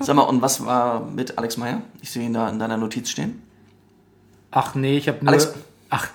[0.00, 1.80] Sag mal, und was war mit Alex Meyer?
[2.02, 3.42] Ich sehe ihn da in deiner Notiz stehen.
[4.50, 5.28] Ach nee, ich habe nur.
[5.32, 5.54] Alex-
[5.90, 6.08] Ach,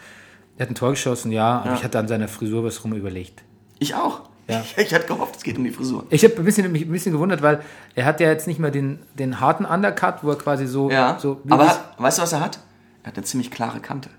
[0.57, 1.75] er hat ein Tor geschossen, ja, aber Ja.
[1.75, 3.43] ich hatte an seiner Frisur was rum überlegt.
[3.79, 4.29] Ich auch.
[4.49, 4.63] Ja.
[4.77, 6.05] Ich hatte gehofft, es geht um die Frisur.
[6.09, 7.61] Ich habe ein bisschen, mich ein bisschen gewundert, weil
[7.95, 10.89] er hat ja jetzt nicht mehr den, den harten Undercut, wo er quasi so.
[10.89, 11.17] Ja.
[11.19, 12.59] so Aber weißt du, was er hat?
[13.03, 14.09] Er hat eine ziemlich klare Kante.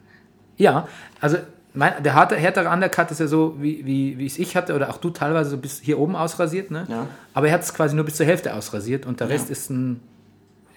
[0.57, 0.87] ja,
[1.21, 1.37] also
[1.73, 4.91] mein, der harte, härtere Undercut ist ja so, wie, wie, wie es ich hatte, oder
[4.91, 6.85] auch du teilweise so bis hier oben ausrasiert, ne?
[6.89, 7.07] Ja.
[7.33, 9.35] Aber er hat es quasi nur bis zur Hälfte ausrasiert und der Ja.
[9.35, 10.01] Rest ist, ein,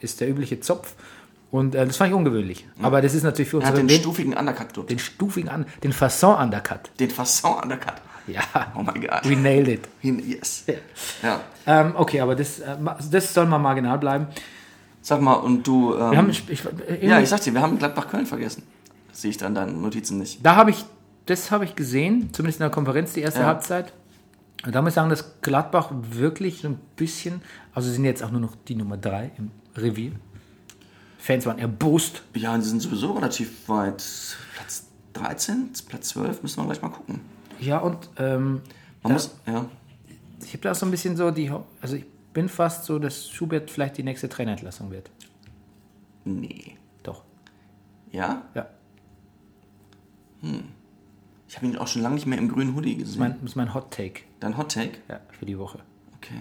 [0.02, 0.94] ist der übliche Zopf.
[1.50, 2.68] Und äh, das fand ich ungewöhnlich.
[2.82, 4.90] Aber das ist natürlich für Er hat den den, stufigen Undercut dort.
[4.92, 6.92] den stufigen, den Fasson-Undercut.
[7.00, 7.96] Den Fasson-Undercut.
[8.28, 8.42] Ja,
[8.76, 9.28] Oh mein Gott.
[9.30, 9.88] we nailed it.
[10.02, 10.66] Yes.
[11.22, 11.42] Ja.
[11.66, 12.76] Ähm, okay, aber das, äh,
[13.12, 14.28] das soll mal marginal bleiben.
[15.02, 15.94] Sag mal, und du.
[15.96, 18.64] Ähm, Wir haben, ich, ich, äh, ja, ich sag dir, wir haben Gladbach-Köln vergessen.
[19.10, 20.46] Das sehe ich da in deinen Notizen nicht.
[20.46, 20.86] da habe ich,
[21.26, 23.48] das habe ich gesehen, zumindest in der Konferenz, die erste Ja.
[23.48, 23.92] Halbzeit.
[24.66, 27.42] Und da muss ich sagen, dass Gladbach wirklich so ein bisschen,
[27.74, 30.14] also sie sind jetzt auch nur noch die Nummer drei im Revier.
[31.18, 32.24] Fans waren erbost.
[32.34, 34.04] Ja, und die sind sowieso relativ weit.
[34.56, 37.22] Platz 13, Platz 12, müssen wir gleich mal gucken.
[37.66, 38.62] Ja, und ähm,
[39.02, 39.14] Man Ja.
[39.14, 39.66] muss, ja.
[40.42, 41.52] ich habe da auch so ein bisschen so die,
[41.82, 45.10] also ich bin fast so, dass Schubert vielleicht die nächste Trainerentlassung wird.
[46.26, 46.78] Nee.
[47.04, 47.24] Doch,
[48.12, 48.44] Ja?
[48.56, 48.68] ja.
[51.48, 53.20] Ich habe ihn auch schon lange nicht mehr im grünen Hoodie Das ist gesehen.
[53.20, 54.92] mein, das ist mein Hot Take Dein Hot Take?
[55.10, 55.80] ja, für die Woche.
[56.18, 56.36] Okay.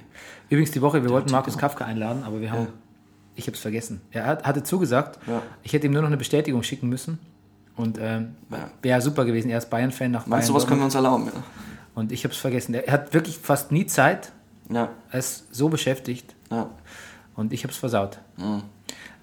[0.49, 1.59] Übrigens die Woche, wir wollten Take Markus.
[1.59, 2.73] Kafka einladen, aber wir haben, Ja.
[3.37, 4.01] ich habe es vergessen.
[4.11, 5.43] Er hat, hatte zugesagt, Ja.
[5.63, 7.19] ich hätte ihm nur noch eine Bestätigung schicken müssen.
[7.77, 8.71] Und ähm, Ja.
[8.83, 9.51] wäre super gewesen.
[9.51, 10.63] Er ist Bayern-Fan nach Meinst du, Bayern.
[10.63, 11.27] was können wir uns erlauben?
[11.27, 11.43] Ja.
[11.95, 12.75] Und ich habe es vergessen.
[12.75, 14.33] Er hat wirklich fast nie Zeit.
[14.71, 14.89] Ja.
[15.11, 16.35] Er ist so beschäftigt.
[16.51, 16.69] Ja.
[17.35, 18.19] Und ich habe es versaut.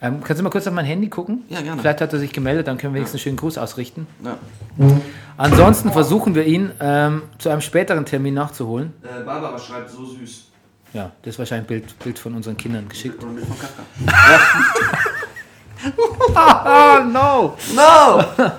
[0.01, 1.43] Ähm, kannst du mal kurz auf mein Handy gucken?
[1.49, 1.81] Ja, gerne.
[1.81, 4.07] Vielleicht hat er sich gemeldet, dann können wir wenigstens einen schönen Gruß ausrichten.
[4.23, 4.37] ja.
[5.37, 8.93] Ansonsten versuchen wir ihn ähm, zu einem späteren Termin nachzuholen.
[9.03, 10.45] Äh, Barbara schreibt so süß.
[10.93, 13.23] Ja, das ist wahrscheinlich ein Bild, Bild von unseren Kindern geschickt.
[13.23, 13.83] Oder mit von Kafka.
[17.11, 17.55] No!
[17.75, 18.23] No!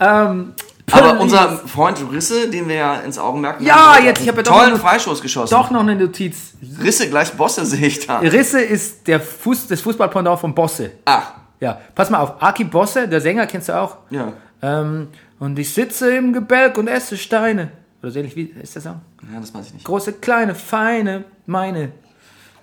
[0.00, 0.54] Ähm,
[0.90, 4.42] Aber unser Freund Risse, den wir ja ins Augenmerk nehmen, Ja, jetzt, ich hab ja
[4.42, 5.54] doch tollen noch- Freischuss geschossen.
[5.54, 6.54] Doch noch eine Notiz.
[6.82, 8.18] Risse gleich Bosse sehe ich da.
[8.18, 10.90] Risse ist der Fuß, das Fußballpendant von Bosse.
[11.04, 12.42] Ach, Ja, pass mal auf.
[12.42, 13.98] Aki Bosse, der Sänger, kennst du auch?
[14.10, 14.32] ja.
[14.62, 17.70] Ähm, und ich sitze im Gebälk und esse Steine.
[18.02, 19.00] Oder so ähnlich wie ist der Song?
[19.32, 19.84] Ja, das weiß ich nicht.
[19.86, 21.92] Große, kleine, feine, meine.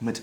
[0.01, 0.21] Mit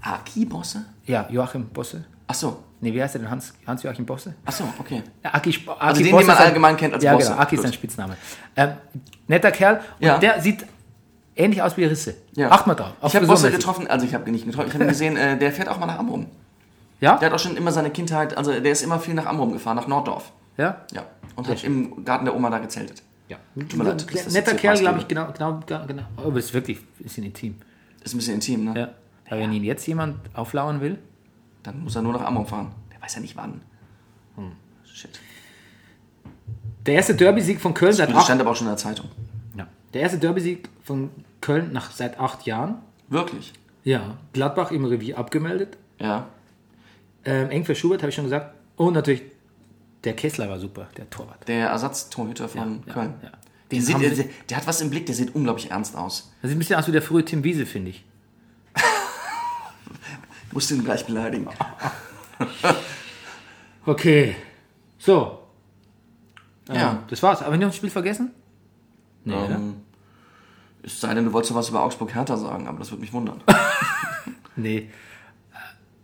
[0.00, 0.84] Aki-Bosse?
[1.04, 2.04] Ja, Joachim Bosse.
[2.26, 2.62] Ach so.
[2.82, 3.30] Nee, wie heißt der denn?
[3.30, 4.34] Hans, Hans-Joachim Bosse?
[4.44, 5.02] Ach so, okay.
[5.24, 7.28] Ja, Aki, Aki Also den, Bosse den man ist ein- allgemein kennt als ja, Bosse.
[7.30, 7.40] genau.
[7.40, 7.64] Aki ist Gut.
[7.66, 8.16] sein Spitzname.
[8.56, 8.70] Ähm,
[9.28, 9.76] netter Kerl.
[10.00, 10.18] Und Ja.
[10.18, 10.66] der sieht
[11.36, 12.16] ähnlich aus wie Risse.
[12.34, 12.50] Ja.
[12.50, 12.92] Acht mal drauf.
[13.06, 15.38] Ich habe Bosse getroffen, also ich habe ihn nicht getroffen, ich habe ihn gesehen, äh,
[15.38, 16.26] der fährt auch mal nach Amrum.
[17.00, 17.16] Ja?
[17.18, 19.76] Der hat auch schon immer seine Kindheit, also der ist immer viel nach Amrum gefahren,
[19.76, 20.32] nach Norddorf.
[20.56, 20.84] Ja?
[20.92, 21.04] Ja.
[21.36, 23.02] Und hat im Garten der Oma da gezeltet.
[23.28, 23.38] Ja.
[23.54, 26.02] Tut mir leid, Netter Kerl, glaube ich, genau, genau, genau.
[26.16, 27.56] Aber es ist wirklich ein bisschen intim.
[28.04, 28.78] Ist ein bisschen intim, ne?
[28.78, 28.88] Ja.
[29.30, 30.98] Aber wenn ihn jetzt jemand auflauern will,
[31.62, 32.72] Dann muss er nur nach Amrum fahren.
[32.92, 33.60] Der weiß ja nicht wann.
[34.36, 34.52] Hm.
[34.84, 35.18] Shit.
[36.86, 39.08] der erste Derby-Sieg von Köln seit Das acht stand aber auch schon in der Zeitung.
[39.56, 39.66] Ja.
[39.94, 41.10] Der erste Derby-Sieg von
[41.40, 42.76] Köln nach seit acht Jahren.
[43.08, 43.52] Wirklich?
[43.84, 44.16] Ja.
[44.32, 45.76] Gladbach im Revier abgemeldet.
[45.98, 46.28] Ja.
[47.24, 48.54] Ähm, eng für Schubert, habe ich schon gesagt.
[48.76, 49.22] Und natürlich,
[50.04, 51.46] der Kessler war super, der Torwart.
[51.48, 53.14] Der Ersatztorhüter von Ja, Köln.
[53.22, 53.30] ja.
[53.30, 56.32] Der, Den sieht, der, der hat was im Blick, der sieht unglaublich ernst aus.
[56.42, 58.04] Das sieht ein bisschen aus wie der frühe Tim Wiese, finde ich.
[60.52, 61.48] Musst du ihn gleich beleidigen.
[63.84, 64.36] Okay.
[64.98, 65.40] So.
[66.68, 67.02] Ähm, Ja.
[67.08, 67.42] Das war's.
[67.42, 68.30] Aber wir noch ein Spiel vergessen?
[69.24, 69.56] Nee, oder?
[69.56, 69.74] Ähm,
[70.84, 73.40] es sei denn, du wolltest was über Augsburg-Hertha sagen, aber das würde mich wundern.
[74.54, 74.90] Nee.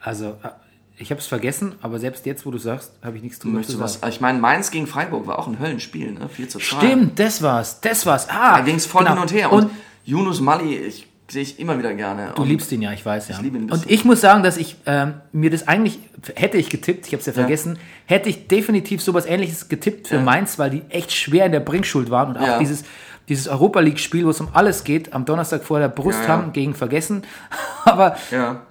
[0.00, 0.48] Also, äh,
[0.96, 3.78] ich habe es vergessen, aber selbst jetzt, wo du sagst, habe ich nichts drüber Möchtest
[3.78, 3.98] zu sagen.
[4.02, 4.08] was?
[4.14, 6.30] Ich meine, Mainz gegen Freiburg war auch ein Höllenspiel, ne?
[6.30, 6.76] 4 zu 2.
[6.78, 8.26] Stimmt, das war's, das war's.
[8.30, 9.16] Ah, Da ging es voll genau.
[9.16, 9.52] hin und her.
[9.52, 9.70] Und, Und
[10.06, 12.32] Yunus Mali, ich sehe ich immer wieder gerne.
[12.36, 13.36] Du liebst ihn ja, ich weiß ja.
[13.36, 15.98] Ich liebe ihn und ich muss sagen, dass ich ähm, mir das eigentlich,
[16.34, 17.40] hätte ich getippt, ich habe es ja Ja.
[17.40, 20.22] vergessen, hätte ich definitiv sowas ähnliches getippt für Ja.
[20.22, 22.58] Mainz, weil die echt schwer in der Bringschuld waren und auch Ja.
[22.58, 22.84] dieses,
[23.28, 26.30] dieses Europa League-Spiel, wo es um alles geht, am Donnerstag vor der Brust Ja, ja.
[26.30, 27.22] haben, gegen vergessen.
[27.84, 28.62] Aber Ja,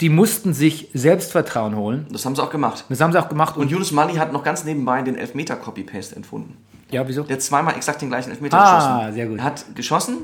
[0.00, 2.06] die mussten sich Selbstvertrauen holen.
[2.12, 2.84] das haben sie auch gemacht.
[2.88, 3.56] Das haben sie auch gemacht.
[3.56, 6.56] Und Yunus Mali hat noch ganz nebenbei den Elfmeter-Copy-Paste entfunden.
[6.92, 7.24] ja, wieso?
[7.24, 9.14] Der hat zweimal exakt den gleichen Elfmeter Ah, geschossen.
[9.14, 9.38] sehr gut.
[9.38, 10.18] Er hat geschossen,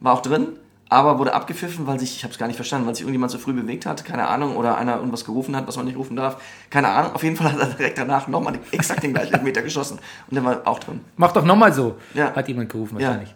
[0.00, 0.48] war auch drin,
[0.90, 3.38] aber wurde abgepfiffen, weil sich, ich habe es gar nicht verstanden, weil sich irgendjemand zu
[3.38, 6.40] früh bewegt hat, keine Ahnung, oder einer irgendwas gerufen hat, was man nicht rufen darf.
[6.70, 9.98] Keine Ahnung, auf jeden Fall hat er direkt danach nochmal exakt den gleichen Elfmeter geschossen.
[10.28, 11.00] Und der war auch drin.
[11.16, 12.32] Mach doch nochmal so, Ja.
[12.34, 13.08] hat jemand gerufen Ja.
[13.08, 13.34] wahrscheinlich.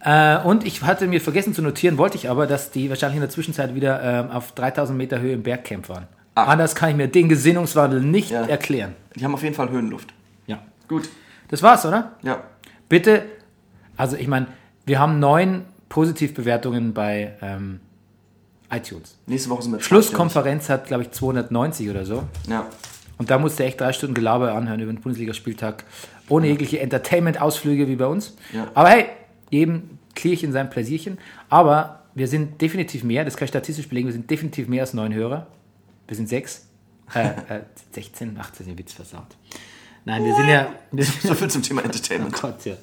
[0.00, 3.22] Äh, und ich hatte mir vergessen zu notieren, wollte ich aber, dass die wahrscheinlich in
[3.22, 6.06] der Zwischenzeit wieder ähm, auf 3000 Meter Höhe im Bergcamp waren.
[6.36, 6.46] Ach.
[6.48, 8.42] Anders kann ich mir den Gesinnungswandel nicht Ja.
[8.46, 8.94] erklären.
[9.16, 10.14] Die haben auf jeden Fall Höhenluft.
[10.46, 10.60] Ja.
[10.88, 11.08] Gut.
[11.48, 12.12] Das war's, oder?
[12.22, 12.44] Ja.
[12.88, 13.24] Bitte,
[13.96, 14.46] also ich meine,
[14.86, 17.80] wir haben neun Positivbewertungen bei ähm,
[18.70, 19.16] iTunes.
[19.26, 22.24] Nächste Woche sind wir Schlusskonferenz hat, glaube ich, 290 oder so.
[22.48, 22.66] Ja.
[23.16, 25.84] Und da musste echt drei Stunden Gelaber anhören über den Bundesligaspieltag.
[26.28, 28.36] Ohne jegliche Entertainment-Ausflüge wie bei uns.
[28.52, 28.70] Ja.
[28.74, 29.06] Aber hey,
[29.50, 31.18] jedem Klärchen sein Pläsierchen.
[31.48, 34.94] Aber wir sind definitiv mehr, das kann ich statistisch belegen, wir sind definitiv mehr als
[34.94, 35.46] neun Hörer.
[36.06, 36.66] Wir sind sechs.
[37.14, 37.62] Äh, äh,
[37.92, 39.36] 16, 18, den Witz versaut.
[40.04, 40.68] Nein, wir sind ja.
[40.92, 42.34] Wir So viel zum Thema oh Entertainment.
[42.34, 42.74] Gott, ja.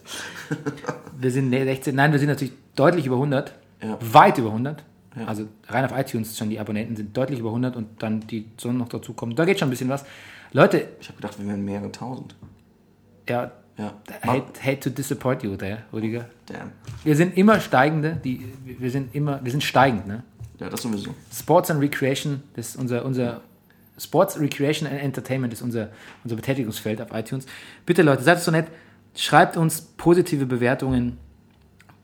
[1.18, 3.54] Wir sind nee, 16, nein, wir sind natürlich deutlich über 100.
[3.82, 3.98] Ja.
[4.02, 4.84] Weit über 100.
[5.26, 8.72] Also rein auf iTunes schon die Abonnenten sind deutlich über 100 und dann die so
[8.74, 9.34] noch dazu kommen.
[9.36, 10.04] Da geht schon ein bisschen was.
[10.52, 12.36] Leute, Ich habe gedacht, wir wären mehrere tausend.
[13.30, 13.94] ja, Ja.
[14.26, 16.26] hate, hate to disappoint you there, Rüdiger.
[16.48, 16.72] Damn.
[17.04, 20.24] Wir sind immer steigende, die, wir sind immer, wir sind steigend, ne?
[20.60, 21.14] Ja, das sowieso.
[21.34, 23.42] Sports and Recreation, das ist unser, unser
[23.98, 25.90] Sports, Recreation and Entertainment ist unser,
[26.24, 27.46] unser Betätigungsfeld auf iTunes.
[27.86, 28.68] Bitte Leute, seid so nett,
[29.16, 31.18] schreibt uns positive Bewertungen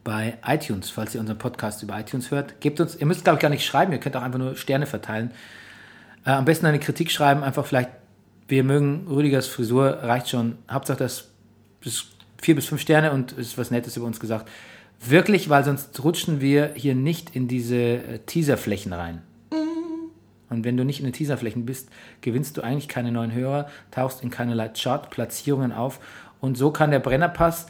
[0.04, 2.60] bei iTunes, falls ihr unseren Podcast über iTunes hört.
[2.62, 4.86] Gebt uns, ihr müsst glaube ich gar nicht schreiben, ihr könnt auch einfach nur Sterne
[4.86, 5.32] verteilen.
[6.26, 7.90] Äh, am besten eine Kritik schreiben, einfach vielleicht,
[8.48, 10.58] wir mögen Rüdigers Frisur, reicht schon.
[10.70, 11.30] Hauptsache das,
[11.84, 12.06] das
[12.42, 14.50] vier bis fünf Sterne und ist was Nettes über uns gesagt.
[15.04, 19.22] Wirklich, weil sonst rutschen wir hier nicht in diese äh, Teaserflächen rein.
[20.52, 21.88] Und wenn du nicht in den Teaserflächen bist,
[22.20, 26.02] gewinnst du eigentlich keine neuen Hörer, tauchst in keinerlei Chart-Platzierungen auf.
[26.42, 27.68] Und so kann der Brennerpass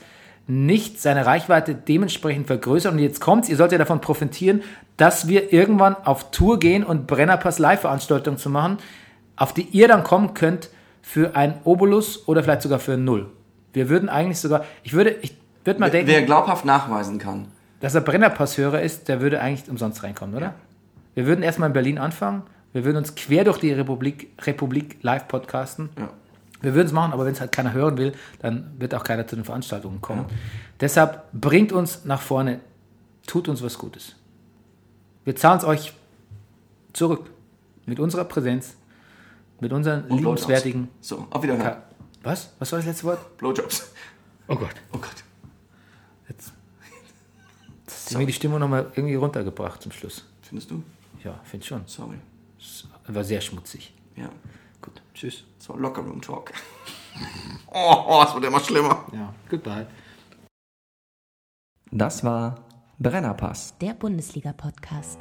[0.48, 2.96] nicht seine Reichweite dementsprechend vergrößern.
[2.96, 4.64] Und jetzt kommt's, ihr sollt ja davon profitieren,
[4.98, 8.78] dass wir irgendwann auf Tour gehen und Brennerpass Live-Veranstaltungen zu machen,
[9.36, 10.70] auf die ihr dann kommen könnt
[11.02, 13.30] für ein Obolus oder vielleicht sogar für ein Null.
[13.74, 17.48] Wir würden eigentlich sogar, ich würde, ich würde mal denken, Wer glaubhaft nachweisen kann.
[17.80, 20.54] dass er Brennerpass-Hörer ist, der würde eigentlich umsonst reinkommen, oder?
[21.16, 22.44] Wir würden erstmal in Berlin anfangen.
[22.74, 25.89] Wir würden uns quer durch die Republik, Republik live podcasten.
[25.98, 26.10] Ja.
[26.62, 29.26] Wir würden es machen, aber wenn es halt keiner hören will, dann wird auch keiner
[29.28, 30.26] zu den Veranstaltungen kommen.
[30.80, 32.59] Deshalb bringt uns nach vorne,
[33.28, 34.16] tut uns was Gutes.
[35.26, 35.93] Wir zahlen es euch
[36.93, 37.30] zurück.
[37.86, 38.76] Mit unserer Präsenz,
[39.59, 40.84] mit unseren Und liebenswertigen.
[40.88, 41.07] Blowjobs.
[41.07, 41.64] So, auf Wiederhören.
[41.64, 41.84] Ka-
[42.24, 42.51] Was?
[42.59, 43.38] Was war das letzte Wort?
[43.38, 43.91] Blowjobs.
[44.47, 44.70] Oh Gott.
[44.93, 45.24] Oh Gott.
[46.30, 46.53] Jetzt
[47.88, 50.26] hast du mir die Stimmung nochmal irgendwie runtergebracht zum Schluss.
[50.43, 50.84] Findest du?
[51.24, 51.82] Ja, finde schon.
[51.88, 52.18] Sorry.
[53.07, 53.93] War sehr schmutzig.
[54.16, 54.30] Ja.
[55.22, 55.44] Tschüss.
[55.60, 56.52] So, Locker Room Talk.
[57.68, 59.06] oh, oh, es wird immer schlimmer.
[59.14, 59.86] Ja, goodbye.
[61.92, 62.66] Das war
[62.98, 63.78] Brennerpass.
[63.78, 65.20] Der Bundesliga-Podcast.